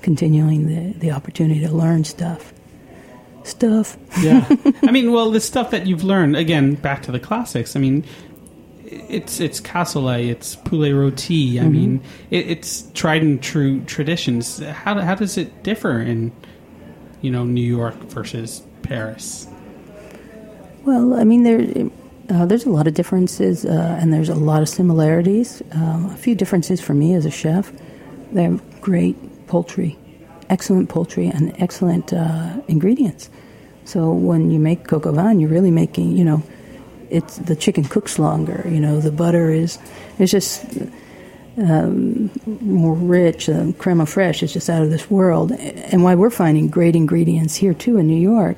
continuing 0.02 0.68
the, 0.68 0.98
the 1.00 1.12
opportunity 1.12 1.62
to 1.62 1.72
learn 1.72 2.04
stuff 2.04 2.54
stuff. 3.44 3.98
yeah. 4.22 4.48
I 4.84 4.92
mean, 4.92 5.12
well, 5.12 5.32
the 5.32 5.40
stuff 5.40 5.72
that 5.72 5.88
you've 5.88 6.04
learned, 6.04 6.36
again, 6.36 6.76
back 6.76 7.04
to 7.04 7.12
the 7.12 7.20
classics. 7.20 7.76
I 7.76 7.80
mean, 7.80 8.06
it's 8.86 9.40
it's 9.40 9.62
cassoulet, 9.62 10.30
it's 10.30 10.56
poulet 10.56 10.94
roti. 10.94 11.60
I 11.60 11.64
mm-hmm. 11.64 11.72
mean, 11.72 12.02
it, 12.32 12.50
it's 12.50 12.90
tried 12.94 13.22
and 13.22 13.42
true 13.42 13.82
traditions. 13.82 14.60
How 14.60 15.00
how 15.00 15.16
does 15.16 15.38
it 15.38 15.64
differ 15.64 16.02
in 16.02 16.32
you 17.22 17.32
know 17.32 17.44
New 17.46 17.66
York 17.66 17.96
versus 17.96 18.64
Paris? 18.82 19.48
Well, 20.86 21.14
I 21.14 21.24
mean 21.24 21.44
there. 21.44 21.90
Uh, 22.30 22.46
there's 22.46 22.66
a 22.66 22.70
lot 22.70 22.86
of 22.86 22.94
differences, 22.94 23.66
uh, 23.66 23.98
and 24.00 24.14
there's 24.14 24.30
a 24.30 24.36
lot 24.36 24.62
of 24.62 24.70
similarities. 24.70 25.64
Um, 25.72 26.12
a 26.12 26.16
few 26.16 26.36
differences 26.36 26.80
for 26.80 26.94
me 26.94 27.16
as 27.16 27.26
a 27.26 27.32
chef. 27.32 27.72
They 28.32 28.44
have 28.44 28.82
great 28.82 29.16
poultry, 29.50 29.98
excellent 30.50 30.88
poultry, 30.90 31.28
and 31.28 31.54
excellent 31.62 32.14
uh, 32.14 32.62
ingredients. 32.68 33.30
So 33.84 34.14
when 34.14 34.52
you 34.52 34.60
make 34.60 34.88
coq 34.88 35.06
au 35.06 35.30
you're 35.32 35.50
really 35.50 35.72
making, 35.72 36.16
you 36.16 36.24
know, 36.24 36.44
it's 37.10 37.38
the 37.38 37.56
chicken 37.56 37.84
cooks 37.84 38.20
longer. 38.20 38.64
You 38.66 38.80
know, 38.80 39.02
the 39.02 39.12
butter 39.12 39.50
is 39.50 39.80
it's 40.20 40.32
just 40.32 40.64
um, 41.58 42.30
more 42.46 42.94
rich. 42.94 43.48
The 43.48 43.74
crema 43.78 44.06
fraiche 44.06 44.44
is 44.44 44.54
just 44.54 44.70
out 44.70 44.84
of 44.84 44.92
this 44.92 45.10
world. 45.10 45.52
And 45.92 46.04
why 46.04 46.16
we're 46.16 46.30
finding 46.30 46.68
great 46.70 46.96
ingredients 46.96 47.56
here 47.56 47.74
too 47.74 47.98
in 47.98 48.08
New 48.08 48.22
York, 48.22 48.58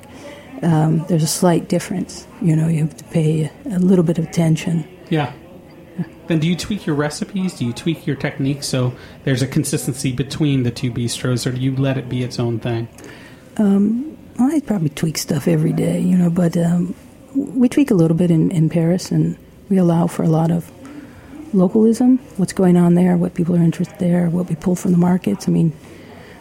um, 0.61 1.05
there's 1.07 1.23
a 1.23 1.27
slight 1.27 1.69
difference. 1.69 2.27
You 2.41 2.55
know, 2.55 2.67
you 2.67 2.79
have 2.79 2.97
to 2.97 3.03
pay 3.05 3.49
a 3.65 3.79
little 3.79 4.03
bit 4.03 4.17
of 4.19 4.25
attention. 4.25 4.85
Yeah. 5.09 5.31
Then 6.31 6.39
do 6.39 6.47
you 6.47 6.55
tweak 6.55 6.85
your 6.85 6.95
recipes? 6.95 7.55
Do 7.55 7.65
you 7.65 7.73
tweak 7.73 8.07
your 8.07 8.15
techniques 8.15 8.65
so 8.65 8.93
there's 9.25 9.41
a 9.41 9.47
consistency 9.47 10.13
between 10.13 10.63
the 10.63 10.71
two 10.71 10.89
bistros, 10.89 11.45
or 11.45 11.51
do 11.51 11.59
you 11.59 11.75
let 11.75 11.97
it 11.97 12.07
be 12.07 12.23
its 12.23 12.39
own 12.39 12.57
thing? 12.57 12.87
Um, 13.57 14.17
I 14.39 14.61
probably 14.65 14.87
tweak 14.87 15.17
stuff 15.17 15.45
every 15.45 15.73
day, 15.73 15.99
you 15.99 16.17
know, 16.17 16.29
but 16.29 16.55
um, 16.55 16.95
we 17.35 17.67
tweak 17.67 17.91
a 17.91 17.95
little 17.95 18.15
bit 18.15 18.31
in, 18.31 18.49
in 18.49 18.69
Paris, 18.69 19.11
and 19.11 19.37
we 19.67 19.75
allow 19.75 20.07
for 20.07 20.23
a 20.23 20.29
lot 20.29 20.51
of 20.51 20.71
localism, 21.53 22.17
what's 22.37 22.53
going 22.53 22.77
on 22.77 22.95
there, 22.95 23.17
what 23.17 23.33
people 23.33 23.53
are 23.57 23.61
interested 23.61 23.99
there, 23.99 24.29
what 24.29 24.47
we 24.47 24.55
pull 24.55 24.77
from 24.77 24.93
the 24.93 24.97
markets. 24.97 25.49
I 25.49 25.51
mean, 25.51 25.73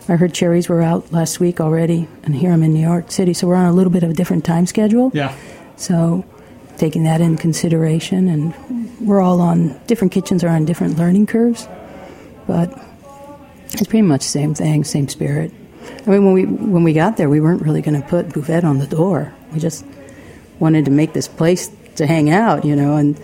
I 0.08 0.14
heard 0.14 0.32
cherries 0.32 0.68
were 0.68 0.82
out 0.82 1.10
last 1.10 1.40
week 1.40 1.60
already, 1.60 2.06
and 2.22 2.36
here 2.36 2.52
I'm 2.52 2.62
in 2.62 2.74
New 2.74 2.86
York 2.86 3.10
City, 3.10 3.34
so 3.34 3.48
we're 3.48 3.56
on 3.56 3.66
a 3.66 3.72
little 3.72 3.92
bit 3.92 4.04
of 4.04 4.10
a 4.10 4.14
different 4.14 4.44
time 4.44 4.66
schedule. 4.66 5.10
Yeah. 5.12 5.34
So 5.74 6.24
taking 6.76 7.02
that 7.02 7.20
in 7.20 7.36
consideration, 7.36 8.28
and 8.28 8.54
we're 9.00 9.20
all 9.20 9.40
on 9.40 9.80
different 9.86 10.12
kitchens 10.12 10.44
are 10.44 10.48
on 10.48 10.64
different 10.64 10.98
learning 10.98 11.26
curves, 11.26 11.66
but 12.46 12.70
it's 13.72 13.86
pretty 13.86 14.02
much 14.02 14.22
the 14.22 14.28
same 14.28 14.54
thing, 14.54 14.84
same 14.84 15.08
spirit. 15.08 15.52
I 16.06 16.10
mean, 16.10 16.24
when 16.24 16.34
we 16.34 16.44
when 16.44 16.84
we 16.84 16.92
got 16.92 17.16
there, 17.16 17.28
we 17.28 17.40
weren't 17.40 17.62
really 17.62 17.82
going 17.82 18.00
to 18.00 18.06
put 18.06 18.28
Buvette 18.28 18.64
on 18.64 18.78
the 18.78 18.86
door. 18.86 19.32
We 19.52 19.60
just 19.60 19.84
wanted 20.58 20.84
to 20.84 20.90
make 20.90 21.12
this 21.12 21.28
place 21.28 21.70
to 21.96 22.06
hang 22.06 22.30
out, 22.30 22.64
you 22.64 22.76
know. 22.76 22.96
And 22.96 23.20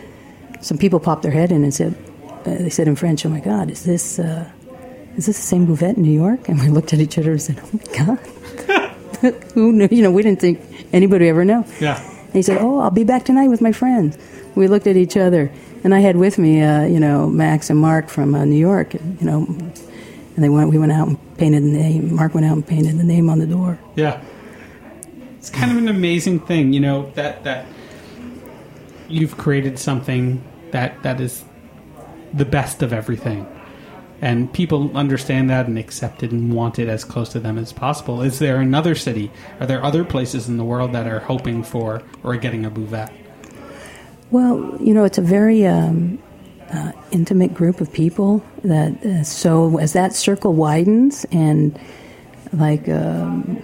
some 0.60 0.78
people 0.78 1.00
popped 1.00 1.22
their 1.22 1.32
head 1.32 1.52
in 1.52 1.62
and 1.64 1.72
said, 1.72 1.94
uh, 2.46 2.54
they 2.58 2.70
said 2.70 2.88
in 2.88 2.96
French, 2.96 3.26
"Oh 3.26 3.28
my 3.28 3.40
God, 3.40 3.70
is 3.70 3.84
this 3.84 4.18
uh, 4.18 4.48
is 5.16 5.26
this 5.26 5.36
the 5.36 5.42
same 5.42 5.66
Buvette 5.66 5.96
in 5.96 6.02
New 6.02 6.12
York?" 6.12 6.48
And 6.48 6.60
we 6.60 6.68
looked 6.68 6.92
at 6.92 7.00
each 7.00 7.18
other 7.18 7.32
and 7.32 7.42
said, 7.42 7.60
"Oh 7.62 7.70
my 7.72 8.06
God, 8.06 9.34
who 9.54 9.72
knew?" 9.72 9.88
You 9.90 10.02
know, 10.02 10.12
we 10.12 10.22
didn't 10.22 10.40
think 10.40 10.60
anybody 10.92 11.28
ever 11.28 11.44
know. 11.44 11.64
Yeah. 11.80 12.00
And 12.00 12.32
he 12.32 12.42
said, 12.42 12.58
"Oh, 12.60 12.78
I'll 12.78 12.90
be 12.90 13.04
back 13.04 13.24
tonight 13.24 13.48
with 13.48 13.60
my 13.60 13.72
friends." 13.72 14.16
We 14.54 14.68
looked 14.68 14.86
at 14.86 14.96
each 14.96 15.16
other, 15.16 15.50
and 15.86 15.94
I 15.94 16.00
had 16.00 16.16
with 16.16 16.36
me, 16.36 16.60
uh, 16.60 16.82
you 16.84 17.00
know, 17.00 17.28
Max 17.28 17.70
and 17.70 17.78
Mark 17.78 18.10
from 18.10 18.34
uh, 18.34 18.44
New 18.44 18.58
York, 18.58 18.92
you 18.92 19.16
know, 19.22 19.46
and 19.48 20.44
they 20.44 20.50
went. 20.50 20.68
We 20.68 20.78
went 20.78 20.92
out 20.92 21.08
and 21.08 21.38
painted 21.38 21.62
the 21.62 21.68
name. 21.68 22.14
Mark 22.14 22.34
went 22.34 22.44
out 22.44 22.52
and 22.52 22.66
painted 22.66 22.98
the 22.98 23.04
name 23.04 23.30
on 23.30 23.38
the 23.38 23.46
door. 23.46 23.78
Yeah 23.94 24.20
it's 25.46 25.56
kind 25.56 25.70
of 25.70 25.78
an 25.78 25.86
amazing 25.86 26.40
thing, 26.40 26.72
you 26.72 26.80
know, 26.80 27.08
that 27.14 27.44
that 27.44 27.66
you've 29.08 29.36
created 29.36 29.78
something 29.78 30.42
that 30.72 31.00
that 31.04 31.20
is 31.20 31.44
the 32.34 32.44
best 32.44 32.82
of 32.82 32.92
everything. 32.92 33.46
And 34.20 34.52
people 34.52 34.96
understand 34.96 35.48
that 35.50 35.68
and 35.68 35.78
accept 35.78 36.24
it 36.24 36.32
and 36.32 36.52
want 36.52 36.80
it 36.80 36.88
as 36.88 37.04
close 37.04 37.28
to 37.28 37.38
them 37.38 37.58
as 37.58 37.72
possible. 37.72 38.22
Is 38.22 38.40
there 38.40 38.60
another 38.60 38.96
city? 38.96 39.30
Are 39.60 39.66
there 39.66 39.84
other 39.84 40.04
places 40.04 40.48
in 40.48 40.56
the 40.56 40.64
world 40.64 40.92
that 40.94 41.06
are 41.06 41.20
hoping 41.20 41.62
for 41.62 42.02
or 42.24 42.36
getting 42.36 42.64
a 42.64 42.70
buvette? 42.70 43.12
Well, 44.30 44.76
you 44.80 44.92
know, 44.92 45.04
it's 45.04 45.18
a 45.18 45.22
very 45.22 45.66
um, 45.66 46.18
uh, 46.72 46.92
intimate 47.12 47.54
group 47.54 47.80
of 47.80 47.92
people. 47.92 48.44
That 48.64 49.04
uh, 49.04 49.22
so 49.22 49.78
as 49.78 49.92
that 49.92 50.14
circle 50.14 50.52
widens, 50.52 51.24
and 51.30 51.78
like 52.52 52.88
um, 52.88 53.62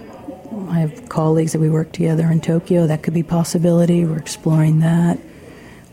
I 0.69 0.79
have 0.79 1.09
colleagues 1.09 1.51
that 1.51 1.59
we 1.59 1.69
work 1.69 1.91
together 1.91 2.27
in 2.31 2.39
Tokyo, 2.39 2.87
that 2.87 3.03
could 3.03 3.13
be 3.13 3.23
possibility. 3.23 4.05
We're 4.05 4.17
exploring 4.17 4.79
that. 4.79 5.19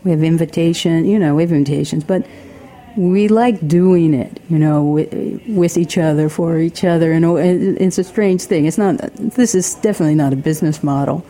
We 0.03 0.11
have 0.11 0.23
invitation, 0.23 1.05
you 1.05 1.19
know, 1.19 1.35
we 1.35 1.43
have 1.43 1.51
invitations, 1.51 2.03
but 2.03 2.25
we 2.95 3.27
like 3.27 3.67
doing 3.67 4.13
it, 4.13 4.41
you 4.49 4.57
know, 4.57 4.83
with, 4.83 5.13
with 5.47 5.77
each 5.77 5.97
other, 5.97 6.27
for 6.27 6.57
each 6.59 6.83
other, 6.83 7.11
and 7.11 7.25
it's 7.79 7.97
a 7.97 8.03
strange 8.03 8.43
thing. 8.43 8.65
It's 8.65 8.77
not. 8.77 8.97
This 9.15 9.53
is 9.53 9.75
definitely 9.75 10.15
not 10.15 10.33
a 10.33 10.37
business 10.37 10.81
model, 10.81 11.25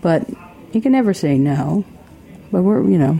but 0.00 0.28
you 0.72 0.80
can 0.80 0.92
never 0.92 1.14
say 1.14 1.38
no. 1.38 1.84
But 2.52 2.62
we're, 2.62 2.82
you 2.88 2.98
know, 2.98 3.14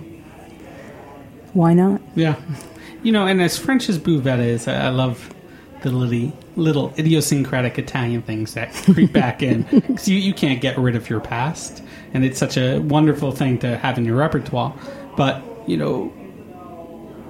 why 1.53 1.75
not? 1.75 2.01
Yeah, 2.14 2.37
you 3.03 3.12
know, 3.12 3.27
and 3.27 3.40
as 3.40 3.59
French 3.59 3.88
as 3.88 3.99
Buvette 3.99 4.45
is, 4.45 4.69
I 4.69 4.88
love 4.88 5.35
the 5.83 5.90
little, 5.90 6.37
little 6.57 6.93
idiosyncratic 6.99 7.79
Italian 7.79 8.23
things 8.23 8.55
that 8.55 8.73
creep 8.73 9.12
back 9.12 9.43
in 9.43 9.62
because 9.71 10.09
you, 10.09 10.19
you 10.19 10.35
can't 10.35 10.61
get 10.61 10.77
rid 10.79 10.97
of 10.97 11.09
your 11.09 11.21
past, 11.21 11.83
and 12.12 12.25
it's 12.25 12.38
such 12.38 12.57
a 12.57 12.79
wonderful 12.79 13.33
thing 13.33 13.59
to 13.61 13.77
have 13.79 13.99
in 13.99 14.05
your 14.05 14.16
repertoire. 14.16 14.75
But 15.16 15.43
you 15.66 15.77
know, 15.77 16.12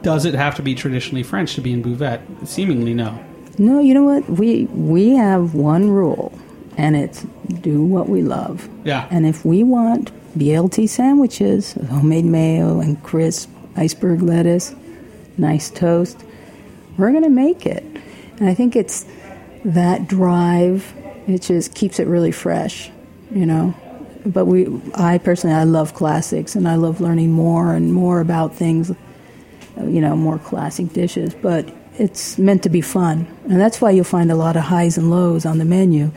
does 0.02 0.24
it 0.24 0.34
have 0.34 0.54
to 0.56 0.62
be 0.62 0.74
traditionally 0.74 1.22
French 1.22 1.54
to 1.54 1.60
be 1.60 1.72
in 1.72 1.82
Buvette? 1.82 2.46
Seemingly, 2.46 2.94
no. 2.94 3.22
No, 3.58 3.80
you 3.80 3.94
know 3.94 4.04
what? 4.04 4.28
We 4.28 4.64
we 4.66 5.10
have 5.16 5.54
one 5.54 5.90
rule, 5.90 6.32
and 6.76 6.96
it's 6.96 7.22
do 7.60 7.84
what 7.84 8.08
we 8.08 8.22
love. 8.22 8.68
Yeah. 8.84 9.06
And 9.10 9.26
if 9.26 9.44
we 9.44 9.62
want 9.62 10.10
BLT 10.36 10.88
sandwiches, 10.88 11.72
homemade 11.72 12.24
mayo 12.24 12.80
and 12.80 13.02
crisp 13.02 13.50
iceberg 13.76 14.22
lettuce, 14.22 14.74
nice 15.36 15.70
toast, 15.70 16.22
we're 16.96 17.10
going 17.10 17.24
to 17.24 17.30
make 17.30 17.66
it. 17.66 17.84
And 18.38 18.48
I 18.48 18.54
think 18.54 18.76
it's 18.76 19.06
that 19.64 20.08
drive. 20.08 20.92
It 21.26 21.42
just 21.42 21.74
keeps 21.74 21.98
it 21.98 22.06
really 22.06 22.32
fresh, 22.32 22.90
you 23.30 23.46
know. 23.46 23.74
But 24.26 24.46
we, 24.46 24.68
I 24.94 25.18
personally, 25.18 25.56
I 25.56 25.64
love 25.64 25.94
classics, 25.94 26.54
and 26.54 26.68
I 26.68 26.74
love 26.74 27.00
learning 27.00 27.32
more 27.32 27.74
and 27.74 27.92
more 27.92 28.20
about 28.20 28.54
things 28.54 28.92
you 29.86 30.00
know, 30.00 30.16
more 30.16 30.38
classic 30.38 30.92
dishes, 30.92 31.34
but 31.34 31.68
it's 31.94 32.38
meant 32.38 32.62
to 32.62 32.68
be 32.68 32.80
fun. 32.80 33.26
And 33.44 33.60
that's 33.60 33.80
why 33.80 33.90
you'll 33.90 34.04
find 34.04 34.30
a 34.30 34.36
lot 34.36 34.56
of 34.56 34.62
highs 34.62 34.98
and 34.98 35.10
lows 35.10 35.46
on 35.46 35.58
the 35.58 35.64
menu. 35.64 36.10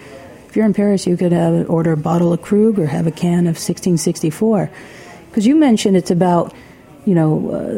If 0.54 0.58
you're 0.58 0.68
in 0.68 0.76
Paris, 0.76 1.08
you 1.08 1.18
could 1.18 1.32
have, 1.32 1.68
order 1.68 1.94
a 1.94 1.98
bottle 1.98 2.32
of 2.32 2.44
Krug 2.44 2.78
or 2.78 2.86
have 2.86 3.08
a 3.08 3.12
can 3.12 3.48
of 3.48 3.58
1664. 3.58 4.70
Because 5.28 5.48
you 5.48 5.56
mentioned 5.56 5.98
it's 5.98 6.12
about, 6.12 6.54
you 7.06 7.16
know, 7.16 7.50
uh, 7.50 7.70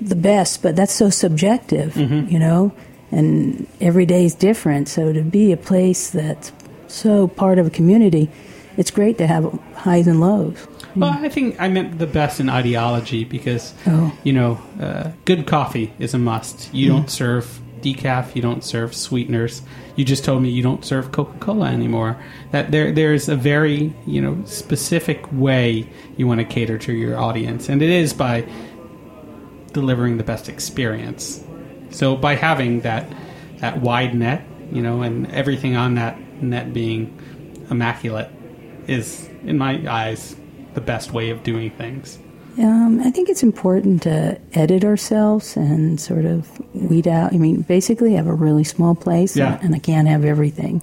the 0.00 0.16
best, 0.16 0.64
but 0.64 0.74
that's 0.74 0.92
so 0.92 1.10
subjective, 1.10 1.94
mm-hmm. 1.94 2.28
you 2.28 2.40
know, 2.40 2.72
and 3.12 3.68
every 3.80 4.04
day 4.04 4.24
is 4.24 4.34
different. 4.34 4.88
So 4.88 5.12
to 5.12 5.22
be 5.22 5.52
a 5.52 5.56
place 5.56 6.10
that's 6.10 6.50
so 6.88 7.28
part 7.28 7.60
of 7.60 7.68
a 7.68 7.70
community, 7.70 8.28
it's 8.76 8.90
great 8.90 9.16
to 9.18 9.28
have 9.28 9.56
highs 9.76 10.08
and 10.08 10.20
lows. 10.20 10.58
Well, 10.96 11.16
I 11.16 11.28
think 11.28 11.54
I 11.60 11.68
meant 11.68 12.00
the 12.00 12.08
best 12.08 12.40
in 12.40 12.50
ideology 12.50 13.22
because, 13.22 13.74
oh. 13.86 14.12
you 14.24 14.32
know, 14.32 14.60
uh, 14.80 15.12
good 15.24 15.46
coffee 15.46 15.92
is 16.00 16.14
a 16.14 16.18
must. 16.18 16.74
You 16.74 16.86
mm. 16.86 16.96
don't 16.96 17.10
serve 17.10 17.60
decaf, 17.80 18.34
you 18.34 18.42
don't 18.42 18.64
serve 18.64 18.92
sweeteners. 18.92 19.62
You 19.96 20.04
just 20.04 20.24
told 20.24 20.42
me 20.42 20.48
you 20.50 20.62
don't 20.62 20.84
serve 20.84 21.12
Coca 21.12 21.38
Cola 21.38 21.66
anymore. 21.66 22.22
That 22.50 22.70
there, 22.70 22.92
there's 22.92 23.28
a 23.28 23.36
very, 23.36 23.92
you 24.06 24.20
know, 24.20 24.42
specific 24.44 25.30
way 25.32 25.88
you 26.16 26.26
want 26.26 26.40
to 26.40 26.44
cater 26.44 26.78
to 26.78 26.92
your 26.92 27.18
audience, 27.18 27.68
and 27.68 27.82
it 27.82 27.90
is 27.90 28.12
by 28.12 28.46
delivering 29.72 30.16
the 30.16 30.24
best 30.24 30.48
experience. 30.48 31.44
So 31.90 32.16
by 32.16 32.36
having 32.36 32.80
that 32.80 33.06
that 33.58 33.80
wide 33.80 34.14
net, 34.14 34.44
you 34.72 34.82
know, 34.82 35.02
and 35.02 35.30
everything 35.30 35.76
on 35.76 35.94
that 35.94 36.18
net 36.42 36.72
being 36.72 37.18
immaculate 37.70 38.30
is, 38.86 39.28
in 39.44 39.56
my 39.58 39.84
eyes, 39.88 40.36
the 40.74 40.80
best 40.80 41.12
way 41.12 41.30
of 41.30 41.42
doing 41.42 41.70
things? 41.70 42.18
Um, 42.58 43.00
I 43.00 43.10
think 43.10 43.28
it's 43.28 43.42
important 43.42 44.02
to 44.02 44.38
edit 44.52 44.84
ourselves 44.84 45.56
and 45.56 45.98
sort 45.98 46.26
of 46.26 46.48
weed 46.74 47.08
out. 47.08 47.32
I 47.32 47.38
mean, 47.38 47.62
basically, 47.62 48.14
I 48.14 48.16
have 48.16 48.26
a 48.26 48.34
really 48.34 48.64
small 48.64 48.94
place, 48.94 49.36
yeah. 49.36 49.58
and 49.62 49.74
I 49.74 49.78
can't 49.78 50.06
have 50.08 50.24
everything. 50.24 50.82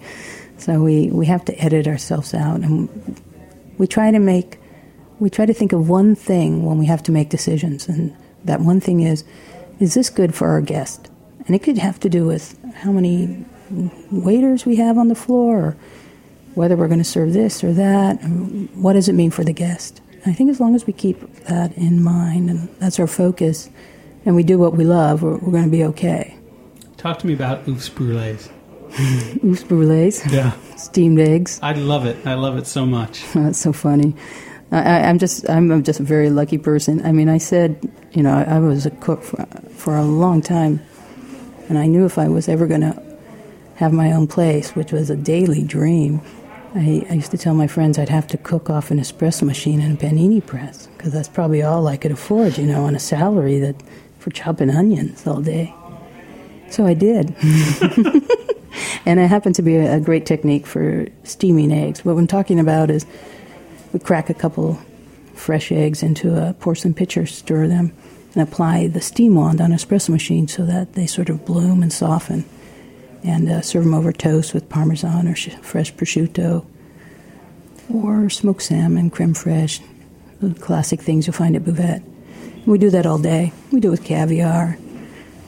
So 0.58 0.82
we, 0.82 1.10
we 1.10 1.27
have 1.27 1.45
to 1.45 1.58
edit 1.63 1.88
ourselves 1.88 2.34
out, 2.34 2.62
and 2.62 3.21
we 3.77 3.88
try 3.88 4.12
to 4.12 4.19
make 4.19 4.60
we 5.19 5.29
try 5.29 5.45
to 5.45 5.53
think 5.53 5.73
of 5.73 5.89
one 5.89 6.15
thing 6.15 6.63
when 6.63 6.77
we 6.77 6.86
have 6.86 7.03
to 7.03 7.12
make 7.12 7.29
decisions, 7.29 7.88
and 7.89 8.15
that 8.45 8.62
one 8.62 8.79
thing 8.79 9.01
is, 9.01 9.25
is 9.79 9.93
this 9.93 10.10
good 10.10 10.34
for 10.34 10.47
our 10.47 10.62
guest? 10.62 11.10
And 11.45 11.55
it 11.55 11.60
could 11.60 11.77
have 11.77 11.99
to 12.01 12.10
do 12.10 12.25
with 12.25 12.58
how 12.75 12.91
many 12.91 13.45
waiters 14.12 14.65
we 14.65 14.77
have 14.77 14.97
on 14.97 15.10
the 15.10 15.15
floor, 15.15 15.58
or 15.60 15.77
whether 16.55 16.75
we're 16.75 16.88
going 16.88 16.99
to 16.99 17.03
serve 17.03 17.34
this 17.34 17.63
or 17.63 17.73
that, 17.73 18.15
what 18.75 18.93
does 18.93 19.10
it 19.10 19.13
mean 19.13 19.32
for 19.32 19.43
the 19.43 19.53
guest? 19.53 20.01
I 20.25 20.34
think 20.34 20.49
as 20.49 20.60
long 20.60 20.75
as 20.75 20.86
we 20.86 20.93
keep 20.93 21.19
that 21.45 21.75
in 21.77 22.03
mind 22.03 22.49
and 22.49 22.69
that's 22.79 22.99
our 22.99 23.08
focus, 23.08 23.69
and 24.25 24.36
we 24.36 24.43
do 24.43 24.58
what 24.58 24.73
we 24.75 24.84
love, 24.84 25.23
we're, 25.23 25.38
we're 25.38 25.51
going 25.51 25.63
to 25.63 25.69
be 25.69 25.84
okay. 25.86 26.38
Talk 26.97 27.19
to 27.19 27.27
me 27.27 27.34
about 27.34 27.65
oeufs 27.65 27.89
brouillés. 27.89 28.49
oeufs 28.89 29.63
brouillés? 29.63 30.29
Yeah. 30.32 30.51
Steamed 30.75 31.19
eggs. 31.19 31.60
I 31.62 31.73
love 31.73 32.05
it. 32.05 32.25
I 32.27 32.34
love 32.34 32.58
it 32.58 32.67
so 32.67 32.86
much. 32.86 33.23
that's 33.34 33.60
so 33.60 33.71
funny. 33.71 34.15
I, 34.71 35.10
am 35.10 35.17
just 35.17 35.49
I'm 35.49 35.84
just 35.84 35.99
a 35.99 36.03
very 36.03 36.29
lucky 36.29 36.58
person. 36.58 37.03
I 37.05 37.12
mean, 37.12 37.27
I 37.27 37.39
said, 37.39 37.89
you 38.12 38.21
know, 38.21 38.32
I, 38.32 38.55
I 38.55 38.60
was 38.60 38.86
a 38.86 38.91
cook 38.91 39.23
for, 39.23 39.43
for 39.71 39.95
a 39.95 40.03
long 40.03 40.41
time, 40.41 40.79
and 41.69 41.77
I 41.77 41.88
knew 41.88 42.05
if 42.05 42.19
I 42.19 42.27
was 42.27 42.47
ever 42.47 42.67
going 42.67 42.82
to 42.82 43.17
have 43.75 43.93
my 43.93 44.12
own 44.12 44.27
place, 44.27 44.75
which 44.75 44.91
was 44.91 45.10
a 45.10 45.15
daily 45.15 45.63
dream, 45.63 46.21
I, 46.75 47.05
I, 47.10 47.13
used 47.13 47.32
to 47.32 47.38
tell 47.38 47.55
my 47.55 47.65
friends 47.65 47.97
I'd 47.97 48.10
have 48.10 48.27
to 48.27 48.38
cook 48.38 48.69
off 48.69 48.91
an 48.91 48.99
espresso 48.99 49.43
machine 49.43 49.82
and 49.82 49.97
a 49.97 50.05
panini 50.05 50.45
press 50.45 50.88
because 50.88 51.12
that's 51.12 51.27
probably 51.27 51.63
all 51.63 51.88
I 51.88 51.97
could 51.97 52.12
afford, 52.12 52.58
you 52.60 52.65
know, 52.67 52.84
on 52.84 52.95
a 52.95 52.99
salary 52.99 53.60
that 53.60 53.75
for 54.19 54.29
chopping 54.29 54.69
onions 54.69 55.25
all 55.25 55.41
day. 55.41 55.73
So 56.69 56.86
I 56.86 56.93
did. 56.93 57.34
and 59.05 59.19
it 59.19 59.27
happened 59.27 59.55
to 59.55 59.63
be 59.63 59.77
a, 59.77 59.95
a, 59.95 59.99
great 59.99 60.27
technique 60.27 60.67
for 60.67 61.08
steaming 61.23 61.71
eggs. 61.71 62.05
What 62.05 62.15
I'm 62.15 62.27
talking 62.27 62.60
about 62.60 62.91
is 62.91 63.05
we 63.91 63.99
crack 63.99 64.29
a 64.29 64.36
couple 64.36 64.79
fresh 65.34 65.71
eggs 65.71 66.03
into 66.03 66.36
a 66.36 66.53
porcelain 66.53 66.93
pitcher, 66.93 67.25
stir 67.25 67.67
them, 67.67 67.91
and 68.36 68.43
apply 68.43 68.88
the 68.88 69.01
steam 69.01 69.34
wand 69.34 69.60
on 69.60 69.71
an 69.71 69.77
espresso 69.77 70.10
machine 70.10 70.47
so 70.47 70.65
that 70.67 70.93
they 70.93 71.08
sort 71.08 71.29
of 71.29 71.45
bloom 71.45 71.82
and 71.82 71.91
soften 71.91 72.45
and 73.23 73.49
uh, 73.49 73.62
serve 73.62 73.84
them 73.84 73.93
over 73.93 74.12
toast 74.12 74.53
with 74.53 74.69
parmesan 74.69 75.27
or 75.27 75.36
sh- 75.36 75.55
fresh 75.62 75.93
prosciutto 75.93 76.65
or 77.93 78.29
smoked 78.29 78.62
salmon, 78.62 79.10
creme 79.10 79.34
fraiche, 79.34 79.82
the 80.41 80.53
classic 80.60 81.01
things 81.01 81.27
you'll 81.27 81.34
find 81.34 81.55
at 81.55 81.63
Buvette. 81.63 82.03
we 82.65 82.77
do 82.77 82.89
that 82.89 83.05
all 83.05 83.17
day. 83.17 83.51
We 83.71 83.79
do 83.79 83.89
it 83.89 83.91
with 83.91 84.03
caviar, 84.03 84.77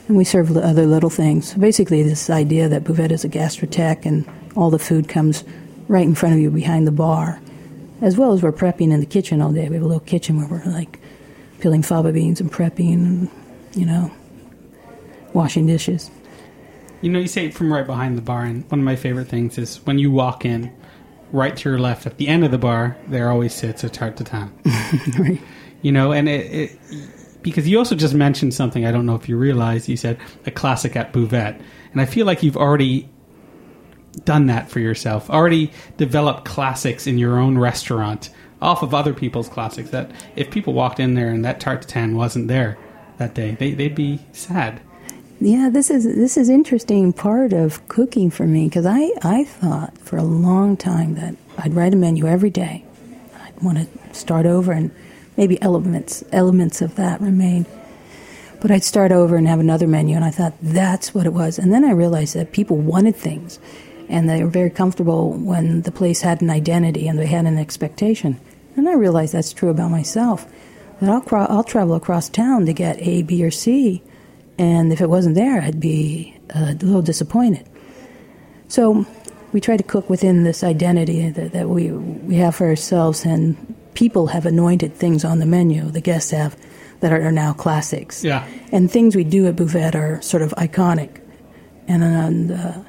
and 0.08 0.18
we 0.18 0.24
serve 0.24 0.56
other 0.58 0.86
little 0.86 1.10
things. 1.10 1.54
Basically, 1.54 2.04
this 2.04 2.30
idea 2.30 2.68
that 2.68 2.84
Buvette 2.84 3.12
is 3.12 3.24
a 3.24 3.30
gastrotheque 3.30 4.06
and 4.06 4.28
all 4.56 4.70
the 4.70 4.80
food 4.80 5.08
comes 5.08 5.44
right 5.88 6.06
in 6.06 6.16
front 6.16 6.36
of 6.36 6.42
you 6.42 6.50
behind 6.50 6.88
the 6.88 6.92
bar, 6.92 7.40
as 8.02 8.18
well 8.18 8.34
as 8.34 8.42
we're 8.42 8.52
prepping 8.52 8.92
in 8.92 9.00
the 9.00 9.06
kitchen 9.06 9.42
all 9.42 9.52
day. 9.52 9.70
We 9.70 9.76
have 9.76 9.84
a 9.84 9.88
little 9.88 10.00
kitchen 10.00 10.38
where 10.38 10.48
we're 10.48 10.72
like 10.72 11.00
peeling 11.60 11.84
fava 11.84 12.12
beans 12.12 12.42
and 12.42 12.52
prepping, 12.52 12.94
and, 12.94 13.30
you 13.76 13.86
know, 13.86 14.12
washing 15.34 15.68
dishes. 15.68 16.10
You 17.02 17.10
know, 17.10 17.20
you 17.20 17.28
say 17.28 17.48
it 17.48 17.54
from 17.54 17.74
right 17.74 17.86
behind 17.86 18.18
the 18.18 18.22
bar, 18.22 18.44
and 18.44 18.70
one 18.70 18.80
of 18.80 18.86
my 18.86 18.96
favorite 18.96 19.28
things 19.28 19.58
is 19.58 19.78
when 19.86 19.98
you 19.98 20.12
walk 20.12 20.46
in, 20.46 20.72
right 21.32 21.56
to 21.56 21.70
your 21.70 21.80
left 21.80 22.06
at 22.06 22.18
the 22.18 22.28
end 22.28 22.44
of 22.44 22.52
the 22.52 22.58
bar, 22.58 22.98
there 23.08 23.30
always 23.30 23.54
sits 23.54 23.84
a 23.84 23.90
tarte 23.90 24.18
tatin. 24.18 24.52
right. 25.20 25.42
You 25.82 25.92
know, 25.92 26.12
and 26.12 26.30
it, 26.30 26.54
it, 26.54 26.80
because 27.42 27.68
you 27.68 27.78
also 27.78 27.96
just 27.96 28.14
mentioned 28.14 28.54
something 28.54 28.86
I 28.86 28.92
don't 28.92 29.06
know 29.06 29.16
if 29.16 29.28
you 29.28 29.38
realize. 29.38 29.90
You 29.90 29.98
said 29.98 30.20
a 30.46 30.52
classic 30.52 30.96
at 30.96 31.12
Buvette, 31.12 31.60
and 31.92 32.02
I 32.02 32.06
feel 32.06 32.26
like 32.26 32.44
you've 32.44 32.58
already 32.58 33.10
done 34.26 34.48
that 34.48 34.70
for 34.70 34.80
yourself. 34.80 35.30
Already 35.30 35.72
developed 35.98 36.46
classics 36.46 37.08
in 37.08 37.18
your 37.18 37.40
own 37.40 37.58
restaurant 37.58 38.30
off 38.62 38.84
of 38.84 38.94
other 38.94 39.14
people's 39.14 39.50
classics. 39.50 39.90
That 39.90 40.12
if 40.36 40.52
people 40.52 40.74
walked 40.74 41.00
in 41.00 41.16
there 41.16 41.30
and 41.30 41.44
that 41.46 41.60
tart 41.60 41.82
tarte 41.82 41.88
tatin 41.88 42.16
wasn't 42.16 42.48
there 42.48 42.78
that 43.18 43.34
day, 43.34 43.56
they, 43.56 43.74
they'd 43.74 43.96
be 43.96 44.20
sad. 44.34 44.82
Yeah, 45.44 45.70
this 45.72 45.90
is 45.90 46.04
this 46.04 46.38
is 46.38 46.50
interesting 46.50 47.14
part 47.14 47.52
of 47.52 47.88
cooking 47.88 48.30
for 48.30 48.46
me 48.46 48.68
because 48.68 48.86
I 48.86 49.12
I 49.24 49.44
thought 49.44 49.98
for 49.98 50.18
a 50.18 50.24
long 50.24 50.78
time 50.78 51.16
that 51.16 51.36
I'd 51.58 51.74
write 51.74 51.94
a 51.94 51.98
menu 51.98 52.28
every 52.28 52.52
day. 52.52 52.86
I'd 53.44 53.60
want 53.60 53.80
to 53.80 54.16
start 54.16 54.46
over 54.46 54.72
and 54.72 54.92
maybe 55.38 55.60
elements 55.60 56.24
elements 56.32 56.80
of 56.80 56.94
that 56.96 57.22
remain. 57.22 57.66
But 58.62 58.70
I'd 58.70 58.84
start 58.84 59.12
over 59.12 59.36
and 59.36 59.48
have 59.48 59.60
another 59.60 59.88
menu, 59.88 60.16
and 60.16 60.24
I 60.24 60.30
thought 60.30 60.54
that's 60.62 61.16
what 61.16 61.26
it 61.26 61.34
was. 61.34 61.58
And 61.58 61.74
then 61.74 61.84
I 61.84 61.92
realized 61.92 62.36
that 62.36 62.52
people 62.52 62.78
wanted 62.78 63.16
things, 63.16 63.60
and 64.10 64.30
they 64.30 64.44
were 64.44 64.50
very 64.52 64.70
comfortable 64.70 65.32
when 65.34 65.82
the 65.82 65.92
place 65.92 66.22
had 66.22 66.44
an 66.44 66.52
identity 66.52 67.08
and 67.08 67.18
they 67.18 67.26
had 67.26 67.48
an 67.48 67.58
expectation. 67.58 68.40
And 68.76 68.88
I 68.88 68.94
realized 68.94 69.34
that's 69.34 69.54
true 69.54 69.70
about 69.70 69.90
myself. 69.90 70.46
that 71.00 71.10
I'll 71.10 71.22
cro- 71.22 71.48
I'll 71.50 71.64
travel 71.64 71.96
across 71.96 72.30
town 72.30 72.68
to 72.68 72.74
get 72.74 73.00
A, 73.00 73.24
B, 73.24 73.44
or 73.44 73.50
C, 73.50 74.04
and 74.58 74.92
if 74.92 75.02
it 75.02 75.10
wasn't 75.10 75.36
there, 75.36 75.62
I'd 75.62 75.80
be 75.80 76.38
uh, 76.56 76.74
a 76.80 76.86
little 76.86 77.02
disappointed. 77.02 77.68
So 78.68 79.06
we 79.52 79.60
try 79.60 79.78
to 79.78 79.84
cook 79.84 80.10
within 80.10 80.44
this 80.44 80.64
identity 80.64 81.30
that, 81.30 81.52
that 81.52 81.70
we 81.70 81.92
we 81.92 82.36
have 82.36 82.56
for 82.56 82.68
ourselves, 82.68 83.26
and 83.26 83.56
people 83.94 84.28
have 84.28 84.46
anointed 84.46 84.96
things 84.96 85.26
on 85.26 85.40
the 85.40 85.46
menu. 85.46 85.92
The 85.92 86.02
guests 86.02 86.32
have 86.32 86.56
that 87.02 87.12
are, 87.12 87.22
are 87.22 87.32
now 87.32 87.54
classics. 87.54 88.24
Yeah. 88.24 88.48
And 88.72 88.90
things 88.90 89.16
we 89.16 89.24
do 89.24 89.48
at 89.48 89.56
Buvette 89.56 89.96
are 89.96 90.22
sort 90.22 90.44
of 90.44 90.52
iconic, 90.52 91.22
and 91.88 92.04
and 92.04 92.52
uh, 92.52 92.80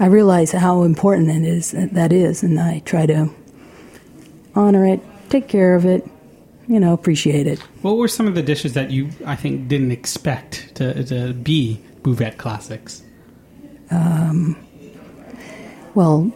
I 0.00 0.06
realize 0.06 0.52
how 0.52 0.82
important 0.84 1.28
it 1.30 1.42
is 1.42 1.72
that 1.72 2.12
is, 2.12 2.42
and 2.42 2.58
I 2.58 2.80
try 2.80 3.06
to 3.06 3.30
honor 4.54 4.86
it, 4.86 5.00
take 5.28 5.48
care 5.48 5.74
of 5.74 5.84
it, 5.84 6.08
you 6.68 6.78
know, 6.78 6.92
appreciate 6.92 7.46
it. 7.46 7.58
What 7.82 7.96
were 7.96 8.08
some 8.08 8.26
of 8.26 8.34
the 8.34 8.42
dishes 8.42 8.74
that 8.74 8.90
you, 8.90 9.08
I 9.26 9.36
think, 9.36 9.68
didn't 9.68 9.90
expect 9.90 10.74
to, 10.76 11.02
to 11.04 11.32
be 11.32 11.80
Buvette 12.02 12.36
classics? 12.36 13.02
Well, 15.94 16.30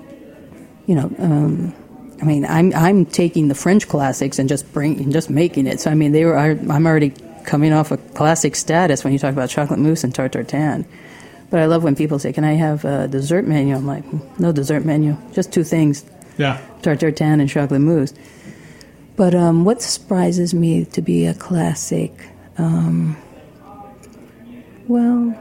you 0.87 0.95
know, 0.95 1.13
um, 1.19 1.75
I 2.21 2.25
mean, 2.25 2.45
I'm 2.47 2.73
I'm 2.75 3.05
taking 3.07 3.49
the 3.49 3.55
French 3.55 3.89
classics 3.89 4.39
and 4.39 4.49
just 4.49 4.73
bring 4.73 4.99
and 5.01 5.13
just 5.13 5.31
making 5.31 5.67
it. 5.67 5.81
So 5.81 5.91
I 5.91 5.95
mean, 5.95 6.13
they 6.13 6.25
were 6.25 6.37
I'm 6.37 6.87
already 6.87 7.11
coming 7.45 7.73
off 7.73 7.91
a 7.91 7.97
classic 7.97 8.57
status 8.57 9.05
when 9.05 9.13
you 9.13 9.19
talk 9.19 9.33
about 9.33 9.51
chocolate 9.51 9.79
mousse 9.79 10.05
and 10.05 10.15
tarte 10.15 10.33
tatin. 10.49 10.85
But 11.51 11.61
I 11.61 11.67
love 11.67 11.85
when 11.85 11.95
people 11.95 12.19
say, 12.19 12.33
"Can 12.33 12.45
I 12.45 12.55
have 12.55 12.85
a 12.85 13.09
dessert 13.09 13.47
menu?" 13.47 13.77
I'm 13.77 13.87
like, 13.87 14.05
"No 14.39 14.53
dessert 14.53 14.85
menu, 14.85 15.17
just 15.33 15.53
two 15.53 15.65
things: 15.65 16.05
Yeah. 16.39 16.59
tarte 16.83 17.01
tatin 17.01 17.41
and 17.41 17.49
chocolate 17.49 17.81
mousse." 17.81 18.15
But 19.17 19.35
um, 19.35 19.65
what 19.65 19.83
surprises 19.83 20.55
me 20.55 20.85
to 20.87 21.03
be 21.03 21.27
a 21.27 21.35
classic, 21.35 22.13
um, 22.59 23.17
well, 24.89 25.39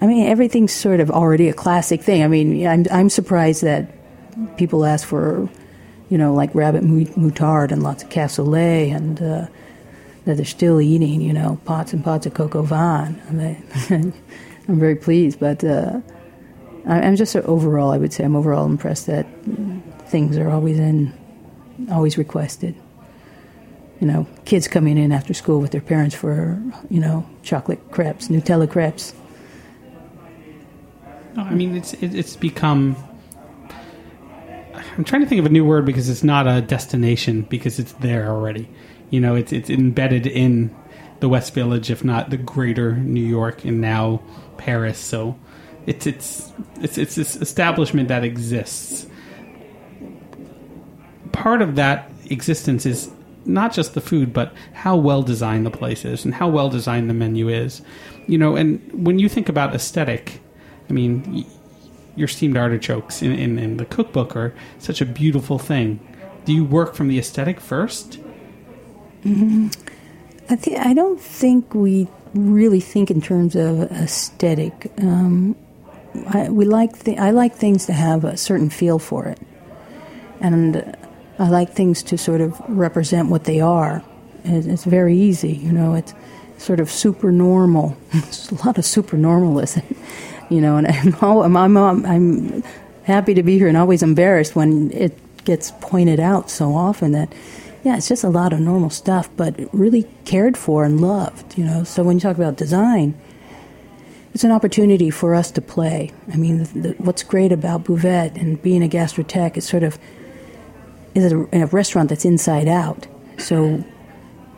I 0.00 0.06
mean, 0.06 0.26
everything's 0.26 0.72
sort 0.72 1.00
of 1.00 1.10
already 1.10 1.48
a 1.48 1.54
classic 1.54 2.02
thing. 2.02 2.22
I 2.22 2.28
mean, 2.28 2.66
I'm 2.66 2.84
I'm 2.92 3.08
surprised 3.08 3.62
that 3.62 3.90
people 4.58 4.84
ask 4.84 5.06
for, 5.06 5.48
you 6.10 6.18
know, 6.18 6.34
like 6.34 6.54
rabbit 6.54 6.82
mou- 6.82 7.06
moutard 7.06 7.72
and 7.72 7.82
lots 7.82 8.02
of 8.02 8.10
cassoulet, 8.10 8.94
and 8.94 9.20
uh, 9.22 9.46
that 10.26 10.36
they're 10.36 10.44
still 10.44 10.80
eating, 10.80 11.22
you 11.22 11.32
know, 11.32 11.58
pots 11.64 11.92
and 11.94 12.04
pots 12.04 12.26
of 12.26 12.38
au 12.38 12.62
vin. 12.62 13.20
And 13.28 13.40
they, 13.40 13.58
I'm 14.68 14.78
very 14.78 14.96
pleased, 14.96 15.40
but 15.40 15.64
uh, 15.64 16.00
I- 16.86 17.00
I'm 17.00 17.16
just 17.16 17.34
overall, 17.34 17.90
I 17.92 17.96
would 17.98 18.12
say, 18.12 18.24
I'm 18.24 18.36
overall 18.36 18.66
impressed 18.66 19.06
that 19.06 19.26
things 20.08 20.36
are 20.36 20.50
always 20.50 20.78
in, 20.78 21.12
always 21.90 22.18
requested. 22.18 22.74
You 24.00 24.06
know, 24.06 24.26
kids 24.44 24.68
coming 24.68 24.98
in 24.98 25.10
after 25.10 25.32
school 25.32 25.60
with 25.60 25.70
their 25.70 25.80
parents 25.80 26.14
for, 26.14 26.62
you 26.90 27.00
know, 27.00 27.26
chocolate 27.42 27.90
crepes, 27.90 28.28
Nutella 28.28 28.70
crepes. 28.70 29.14
I 31.36 31.54
mean, 31.54 31.76
it's 31.76 31.94
it's 31.94 32.36
become. 32.36 32.96
I'm 34.96 35.04
trying 35.04 35.22
to 35.22 35.28
think 35.28 35.38
of 35.38 35.46
a 35.46 35.50
new 35.50 35.64
word 35.64 35.84
because 35.84 36.08
it's 36.08 36.24
not 36.24 36.46
a 36.46 36.62
destination 36.62 37.42
because 37.42 37.78
it's 37.78 37.92
there 37.94 38.30
already. 38.30 38.68
You 39.10 39.20
know, 39.20 39.34
it's 39.34 39.52
it's 39.52 39.70
embedded 39.70 40.26
in 40.26 40.74
the 41.20 41.28
West 41.28 41.54
Village, 41.54 41.90
if 41.90 42.04
not 42.04 42.30
the 42.30 42.36
greater 42.36 42.96
New 42.96 43.24
York, 43.24 43.64
and 43.64 43.80
now 43.80 44.22
Paris. 44.56 44.98
So 44.98 45.38
it's 45.86 46.06
it's 46.06 46.52
it's 46.80 46.98
it's 46.98 47.14
this 47.14 47.36
establishment 47.36 48.08
that 48.08 48.24
exists. 48.24 49.06
Part 51.32 51.60
of 51.60 51.76
that 51.76 52.10
existence 52.30 52.86
is 52.86 53.10
not 53.46 53.72
just 53.72 53.94
the 53.94 54.00
food, 54.00 54.32
but 54.32 54.52
how 54.72 54.96
well 54.96 55.22
designed 55.22 55.64
the 55.64 55.70
place 55.70 56.04
is 56.04 56.24
and 56.24 56.34
how 56.34 56.48
well 56.48 56.68
designed 56.68 57.08
the 57.08 57.14
menu 57.14 57.48
is. 57.48 57.82
You 58.26 58.38
know, 58.38 58.56
and 58.56 58.80
when 58.92 59.18
you 59.18 59.28
think 59.28 59.48
about 59.48 59.74
aesthetic, 59.74 60.40
I 60.90 60.92
mean, 60.92 61.46
your 62.16 62.28
steamed 62.28 62.56
artichokes 62.56 63.22
in, 63.22 63.32
in, 63.32 63.58
in 63.58 63.76
the 63.76 63.84
cookbook 63.84 64.34
are 64.36 64.54
such 64.78 65.00
a 65.00 65.04
beautiful 65.06 65.58
thing. 65.58 66.00
Do 66.44 66.52
you 66.52 66.64
work 66.64 66.94
from 66.94 67.08
the 67.08 67.18
aesthetic 67.18 67.60
first? 67.60 68.18
I 69.24 70.56
thi- 70.56 70.76
I 70.76 70.94
don't 70.94 71.20
think 71.20 71.74
we 71.74 72.08
really 72.34 72.80
think 72.80 73.10
in 73.10 73.20
terms 73.20 73.56
of 73.56 73.82
aesthetic. 73.90 74.92
Um, 74.98 75.56
I, 76.28 76.48
we 76.48 76.64
like 76.64 77.04
th- 77.04 77.18
I 77.18 77.30
like 77.30 77.54
things 77.54 77.86
to 77.86 77.92
have 77.92 78.24
a 78.24 78.36
certain 78.36 78.70
feel 78.70 78.98
for 78.98 79.26
it, 79.26 79.40
and 80.40 80.96
I 81.38 81.48
like 81.48 81.72
things 81.72 82.02
to 82.04 82.18
sort 82.18 82.40
of 82.40 82.60
represent 82.68 83.28
what 83.28 83.44
they 83.44 83.60
are. 83.60 84.02
It's 84.44 84.84
very 84.84 85.16
easy, 85.16 85.52
you 85.52 85.72
know. 85.72 85.94
It's 85.94 86.14
sort 86.58 86.80
of 86.80 86.90
super 86.90 87.30
normal. 87.30 87.96
There's 88.12 88.50
a 88.50 88.66
lot 88.66 88.78
of 88.78 88.84
super 88.84 89.16
normalism, 89.16 89.82
you 90.50 90.60
know. 90.60 90.76
And 90.76 90.86
I'm, 91.20 91.76
I'm, 91.76 92.06
I'm, 92.06 92.62
happy 93.04 93.34
to 93.34 93.42
be 93.44 93.56
here 93.56 93.68
and 93.68 93.76
always 93.76 94.02
embarrassed 94.02 94.56
when 94.56 94.90
it 94.90 95.16
gets 95.44 95.70
pointed 95.80 96.18
out 96.18 96.50
so 96.50 96.74
often 96.74 97.12
that 97.12 97.32
yeah, 97.84 97.96
it's 97.96 98.08
just 98.08 98.24
a 98.24 98.28
lot 98.28 98.52
of 98.52 98.58
normal 98.58 98.90
stuff, 98.90 99.30
but 99.36 99.54
really 99.72 100.08
cared 100.24 100.56
for 100.56 100.82
and 100.82 101.00
loved, 101.00 101.56
you 101.56 101.64
know. 101.64 101.84
So 101.84 102.02
when 102.02 102.16
you 102.16 102.20
talk 102.20 102.34
about 102.36 102.56
design, 102.56 103.14
it's 104.34 104.42
an 104.42 104.50
opportunity 104.50 105.08
for 105.08 105.36
us 105.36 105.52
to 105.52 105.62
play. 105.62 106.12
I 106.32 106.36
mean, 106.36 106.64
the, 106.64 106.64
the, 106.64 106.88
what's 106.98 107.22
great 107.22 107.52
about 107.52 107.84
Buvette 107.84 108.34
and 108.34 108.60
being 108.60 108.82
a 108.82 108.88
gastrotheque 108.88 109.56
is 109.56 109.68
sort 109.68 109.84
of 109.84 110.00
is 111.16 111.32
a, 111.32 111.48
a 111.52 111.66
restaurant 111.66 112.08
that's 112.10 112.24
inside 112.24 112.68
out. 112.68 113.06
So 113.38 113.84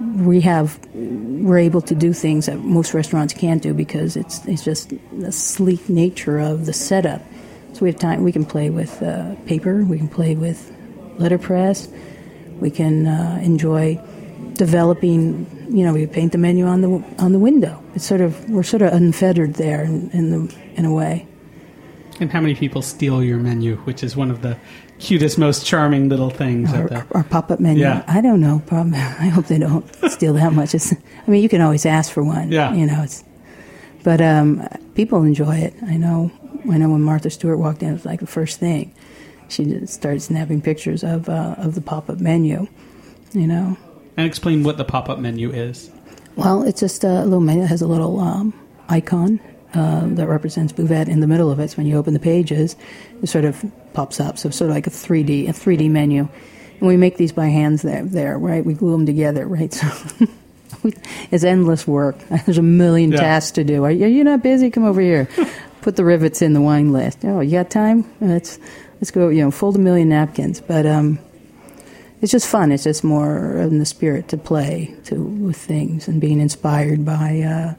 we 0.00 0.40
have 0.42 0.78
we're 0.94 1.58
able 1.58 1.80
to 1.82 1.94
do 1.94 2.12
things 2.12 2.46
that 2.46 2.58
most 2.58 2.94
restaurants 2.94 3.34
can't 3.34 3.62
do 3.62 3.74
because 3.74 4.16
it's 4.16 4.44
it's 4.46 4.64
just 4.64 4.92
the 5.12 5.32
sleek 5.32 5.88
nature 5.88 6.38
of 6.38 6.66
the 6.66 6.72
setup. 6.72 7.22
So 7.72 7.80
we 7.84 7.90
have 7.90 8.00
time. 8.00 8.24
We 8.24 8.32
can 8.32 8.44
play 8.44 8.70
with 8.70 9.02
uh, 9.02 9.34
paper. 9.46 9.84
We 9.84 9.98
can 9.98 10.08
play 10.08 10.34
with 10.34 10.72
letterpress. 11.18 11.88
We 12.60 12.70
can 12.70 13.06
uh, 13.06 13.40
enjoy 13.42 14.00
developing. 14.54 15.46
You 15.68 15.84
know, 15.84 15.92
we 15.92 16.06
paint 16.06 16.32
the 16.32 16.38
menu 16.38 16.66
on 16.66 16.80
the 16.80 17.04
on 17.18 17.32
the 17.32 17.38
window. 17.38 17.82
It's 17.94 18.06
sort 18.06 18.20
of 18.20 18.48
we're 18.48 18.62
sort 18.62 18.82
of 18.82 18.92
unfettered 18.92 19.54
there 19.54 19.82
in, 19.82 20.10
in 20.10 20.30
the 20.30 20.54
in 20.74 20.84
a 20.84 20.92
way. 20.92 21.26
And 22.20 22.32
how 22.32 22.40
many 22.40 22.54
people 22.54 22.82
steal 22.82 23.22
your 23.22 23.38
menu, 23.38 23.76
which 23.78 24.02
is 24.02 24.16
one 24.16 24.30
of 24.30 24.42
the 24.42 24.56
cutest, 24.98 25.38
most 25.38 25.64
charming 25.66 26.08
little 26.08 26.30
things. 26.30 26.72
the- 26.72 27.04
our 27.12 27.24
pop-up 27.24 27.60
menu. 27.60 27.82
Yeah. 27.82 28.04
I 28.06 28.20
don't 28.20 28.40
know. 28.40 28.62
Probably. 28.66 28.98
I 28.98 29.28
hope 29.28 29.46
they 29.46 29.58
don't 29.58 29.84
steal 30.10 30.34
that 30.34 30.52
much. 30.52 30.74
It's, 30.74 30.92
I 30.92 31.30
mean, 31.30 31.42
you 31.42 31.48
can 31.48 31.60
always 31.60 31.86
ask 31.86 32.12
for 32.12 32.22
one. 32.24 32.50
Yeah. 32.52 32.72
You 32.74 32.86
know, 32.86 33.02
it's. 33.02 33.24
But 34.04 34.20
um, 34.20 34.66
people 34.94 35.22
enjoy 35.24 35.56
it. 35.56 35.74
I 35.86 35.96
know. 35.96 36.30
I 36.70 36.78
know 36.78 36.90
when 36.90 37.02
Martha 37.02 37.30
Stewart 37.30 37.58
walked 37.58 37.82
in, 37.82 37.90
it 37.90 37.92
was 37.92 38.04
like 38.04 38.20
the 38.20 38.26
first 38.26 38.58
thing. 38.60 38.94
She 39.48 39.64
just 39.64 39.92
started 39.94 40.20
snapping 40.20 40.60
pictures 40.62 41.02
of 41.02 41.28
uh, 41.28 41.54
of 41.58 41.74
the 41.74 41.80
pop-up 41.80 42.18
menu. 42.20 42.66
You 43.32 43.46
know. 43.46 43.76
and 44.16 44.26
explain 44.26 44.62
what 44.62 44.78
the 44.78 44.84
pop 44.84 45.08
up 45.10 45.18
menu 45.18 45.50
is. 45.50 45.90
Well, 46.36 46.62
it's 46.62 46.80
just 46.80 47.04
a 47.04 47.24
little 47.24 47.40
menu. 47.40 47.64
It 47.64 47.66
has 47.66 47.82
a 47.82 47.86
little 47.86 48.20
um, 48.20 48.54
icon 48.88 49.40
uh, 49.74 50.06
that 50.06 50.26
represents 50.28 50.72
Buvette 50.72 51.08
in 51.08 51.20
the 51.20 51.26
middle 51.26 51.50
of 51.50 51.58
it. 51.60 51.70
So 51.70 51.76
when 51.76 51.86
you 51.86 51.96
open 51.96 52.14
the 52.14 52.20
pages, 52.20 52.74
it 53.22 53.26
sort 53.28 53.44
of 53.44 53.62
pops 53.98 54.20
up. 54.20 54.38
So 54.38 54.50
sort 54.50 54.70
of 54.70 54.76
like 54.76 54.86
a 54.86 54.90
3D, 54.90 55.48
a 55.48 55.52
3D 55.52 55.90
menu. 55.90 56.28
And 56.78 56.86
we 56.86 56.96
make 56.96 57.16
these 57.16 57.32
by 57.32 57.46
hands 57.48 57.82
there, 57.82 58.04
there 58.04 58.38
right? 58.38 58.64
We 58.64 58.74
glue 58.74 58.92
them 58.92 59.06
together, 59.06 59.44
right? 59.46 59.72
So 60.80 60.90
it's 61.32 61.42
endless 61.44 61.86
work. 61.88 62.16
There's 62.44 62.58
a 62.58 62.62
million 62.62 63.10
Yeah. 63.10 63.20
tasks 63.20 63.52
to 63.52 63.64
do. 63.64 63.82
Are 63.84 63.90
you, 63.90 64.04
are 64.04 64.08
you 64.18 64.22
not 64.22 64.42
busy? 64.42 64.70
Come 64.70 64.84
over 64.84 65.00
here. 65.00 65.26
Put 65.80 65.96
the 65.96 66.04
rivets 66.04 66.42
in 66.42 66.52
the 66.52 66.60
wine 66.60 66.92
list. 66.92 67.18
Oh, 67.24 67.40
you 67.40 67.52
got 67.52 67.70
time? 67.70 68.04
Let's 68.20 68.58
let's 69.00 69.10
go. 69.10 69.28
You 69.30 69.42
know, 69.42 69.50
fold 69.50 69.74
a 69.76 69.78
million 69.80 70.10
napkins. 70.10 70.60
But 70.60 70.84
um, 70.86 71.18
it's 72.20 72.30
just 72.30 72.46
fun. 72.46 72.70
It's 72.70 72.84
just 72.84 73.02
more 73.02 73.56
in 73.58 73.78
the 73.78 73.86
spirit 73.86 74.28
to 74.28 74.36
play 74.36 74.94
to 75.06 75.14
with 75.16 75.56
things 75.56 76.06
and 76.06 76.20
being 76.20 76.38
inspired 76.40 77.04
by 77.04 77.40
uh, 77.40 77.74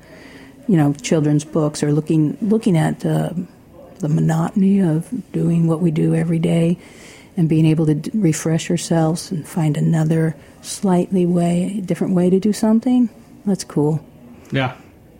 you 0.67 0.75
know 0.75 0.91
children's 0.93 1.45
books 1.45 1.83
or 1.83 1.93
looking 1.93 2.37
looking 2.41 2.75
at 2.75 3.05
uh, 3.05 3.29
the 3.99 4.09
monotony 4.09 4.79
of 4.79 5.07
doing 5.31 5.67
what 5.67 5.81
we 5.81 5.91
do 5.91 6.15
every 6.15 6.39
day 6.39 6.77
and 7.37 7.47
being 7.47 7.65
able 7.65 7.85
to 7.85 7.93
d- 7.95 8.11
refresh 8.13 8.69
ourselves 8.69 9.31
and 9.31 9.47
find 9.47 9.77
another 9.77 10.35
slightly 10.61 11.25
way 11.25 11.81
different 11.85 12.13
way 12.13 12.29
to 12.29 12.39
do 12.39 12.51
something. 12.51 13.09
That's 13.45 13.63
cool. 13.63 14.03
Yeah. 14.51 14.75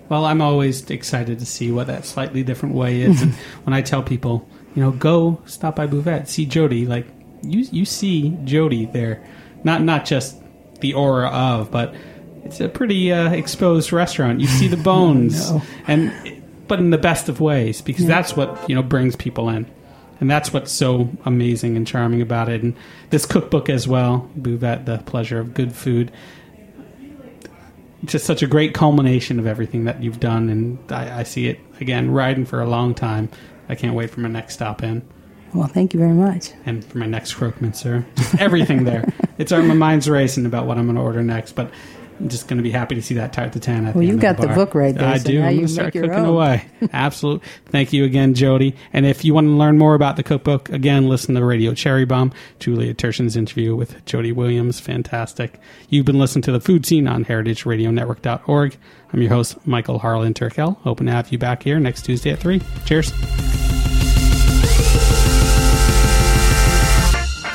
Well, 0.10 0.26
I'm 0.26 0.42
always 0.42 0.90
excited 0.90 1.40
to 1.40 1.46
see 1.46 1.72
what 1.72 1.88
that 1.88 2.06
slightly 2.06 2.44
different 2.44 2.76
way 2.76 3.02
is. 3.02 3.22
and 3.22 3.34
when 3.64 3.74
I 3.74 3.82
tell 3.82 4.02
people, 4.04 4.48
you 4.76 4.82
know, 4.84 4.92
go 4.92 5.42
stop 5.46 5.76
by 5.76 5.88
Buvette, 5.88 6.28
see 6.28 6.46
Jody, 6.46 6.86
like 6.86 7.06
you 7.42 7.66
you 7.72 7.86
see 7.86 8.38
Jody 8.44 8.86
there, 8.86 9.26
not 9.64 9.82
not 9.84 10.06
just 10.06 10.36
the 10.82 10.94
aura 10.94 11.30
of, 11.30 11.72
but 11.72 11.94
it's 12.44 12.60
a 12.60 12.68
pretty 12.70 13.12
uh, 13.14 13.32
exposed 13.32 13.92
restaurant. 13.94 14.40
You 14.42 14.48
see 14.48 14.68
the 14.68 14.78
bones, 14.92 15.52
No. 15.52 15.62
and 15.88 16.39
but 16.70 16.80
in 16.80 16.92
the 16.92 16.98
best 16.98 17.28
of 17.28 17.42
ways 17.42 17.82
because 17.82 18.06
that's 18.06 18.38
what 18.38 18.70
you 18.70 18.76
know 18.76 18.82
brings 18.84 19.18
people 19.18 19.50
in. 19.50 19.70
And 20.22 20.30
that's 20.30 20.52
what's 20.52 20.72
so 20.72 21.10
amazing 21.26 21.78
and 21.78 21.88
charming 21.88 22.22
about 22.22 22.50
it. 22.50 22.62
And 22.62 22.76
this 23.10 23.26
cookbook 23.26 23.70
as 23.70 23.88
well, 23.88 24.30
Buvette, 24.38 24.84
The 24.86 24.98
Pleasure 25.06 25.40
of 25.40 25.54
Good 25.54 25.74
Food 25.74 26.12
just 28.06 28.26
such 28.26 28.42
a 28.42 28.48
great 28.48 28.74
culmination 28.74 29.40
of 29.40 29.48
everything 29.48 29.86
that 29.86 30.02
you've 30.02 30.20
done, 30.20 30.50
and 30.50 30.92
I, 30.92 31.20
I 31.20 31.24
see 31.24 31.48
it 31.48 31.60
again 31.82 32.12
riding 32.12 32.46
for 32.46 32.62
a 32.62 32.68
long 32.68 32.94
time. 32.96 33.30
I 33.68 33.76
can't 33.76 33.94
wait 33.94 34.10
for 34.10 34.22
my 34.22 34.30
next 34.30 34.56
stop 34.56 34.82
in 34.84 35.08
Well, 35.54 35.68
thank 35.68 35.94
you 35.94 36.00
very 36.00 36.14
much. 36.14 36.52
and 36.66 36.84
for 36.84 36.98
my 36.98 37.06
next 37.06 37.34
croque 37.34 37.62
monsieur. 37.62 38.06
Just 38.16 38.36
everything 38.36 38.84
there. 38.86 39.12
It's 39.38 39.54
my 39.54 39.62
mind's 39.62 40.10
racing 40.10 40.46
about 40.46 40.66
what 40.66 40.78
I'm 40.78 40.84
going 40.84 40.98
to 40.98 41.02
order 41.02 41.24
next, 41.24 41.54
but 41.54 41.72
I'm 42.20 42.28
just 42.28 42.48
going 42.50 42.58
to 42.58 42.64
be 42.64 42.72
happy 42.72 42.96
to 42.96 43.02
see 43.02 43.14
that 43.16 43.32
tart 43.32 43.54
tatin. 43.54 43.86
At 43.88 43.96
Well, 43.96 44.04
you 44.04 44.12
end 44.12 44.22
got 44.22 44.36
of 44.36 44.42
the 44.42 44.48
book 44.54 44.76
right 44.76 44.94
there, 44.94 45.08
I 45.08 45.18
so 45.20 45.30
do. 45.30 45.40
now 45.40 45.48
I'm 45.48 45.52
you 45.56 45.58
going 45.62 45.68
to 45.68 45.74
make 45.74 45.80
start 45.82 45.96
your 45.96 46.04
cooking 46.08 46.20
own. 46.20 46.26
away. 46.30 46.66
Absolutely. 46.92 47.48
Thank 47.68 47.94
you 47.94 48.04
again, 48.04 48.34
Jody. 48.34 48.76
And 48.92 49.06
if 49.06 49.24
you 49.24 49.34
want 49.34 49.46
to 49.48 49.52
learn 49.52 49.78
more 49.78 49.96
about 49.96 50.18
the 50.18 50.24
cookbook, 50.24 50.70
again, 50.70 51.08
listen 51.08 51.36
to 51.36 51.46
Radio 51.46 51.74
Cherry 51.74 52.04
Bomb, 52.06 52.34
Julia 52.60 52.94
Turshen's 52.94 53.38
interview 53.38 53.74
with 53.76 54.04
Jody 54.06 54.32
Williams. 54.34 54.80
Fantastic. 54.82 55.60
You've 55.90 56.06
been 56.06 56.20
listening 56.20 56.44
to 56.44 56.52
the 56.52 56.60
Food 56.60 56.86
Seen 56.86 57.08
on 57.08 57.24
heritageradionetwork.org. 57.26 58.78
I'm 59.14 59.22
your 59.22 59.32
host, 59.32 59.66
Michael 59.66 60.00
Harlan 60.00 60.34
Turkel. 60.34 60.78
Hoping 60.80 61.08
to 61.08 61.14
have 61.14 61.32
you 61.32 61.38
back 61.38 61.64
here 61.64 61.80
next 61.80 62.04
Tuesday 62.04 62.32
at 62.32 62.40
3. 62.40 62.62
Cheers. 62.86 63.12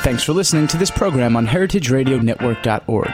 Thanks 0.03 0.23
for 0.23 0.33
listening 0.33 0.67
to 0.67 0.77
this 0.77 0.91
program 0.91 1.35
on 1.35 1.47
heritageradionetwork.org. 1.47 3.13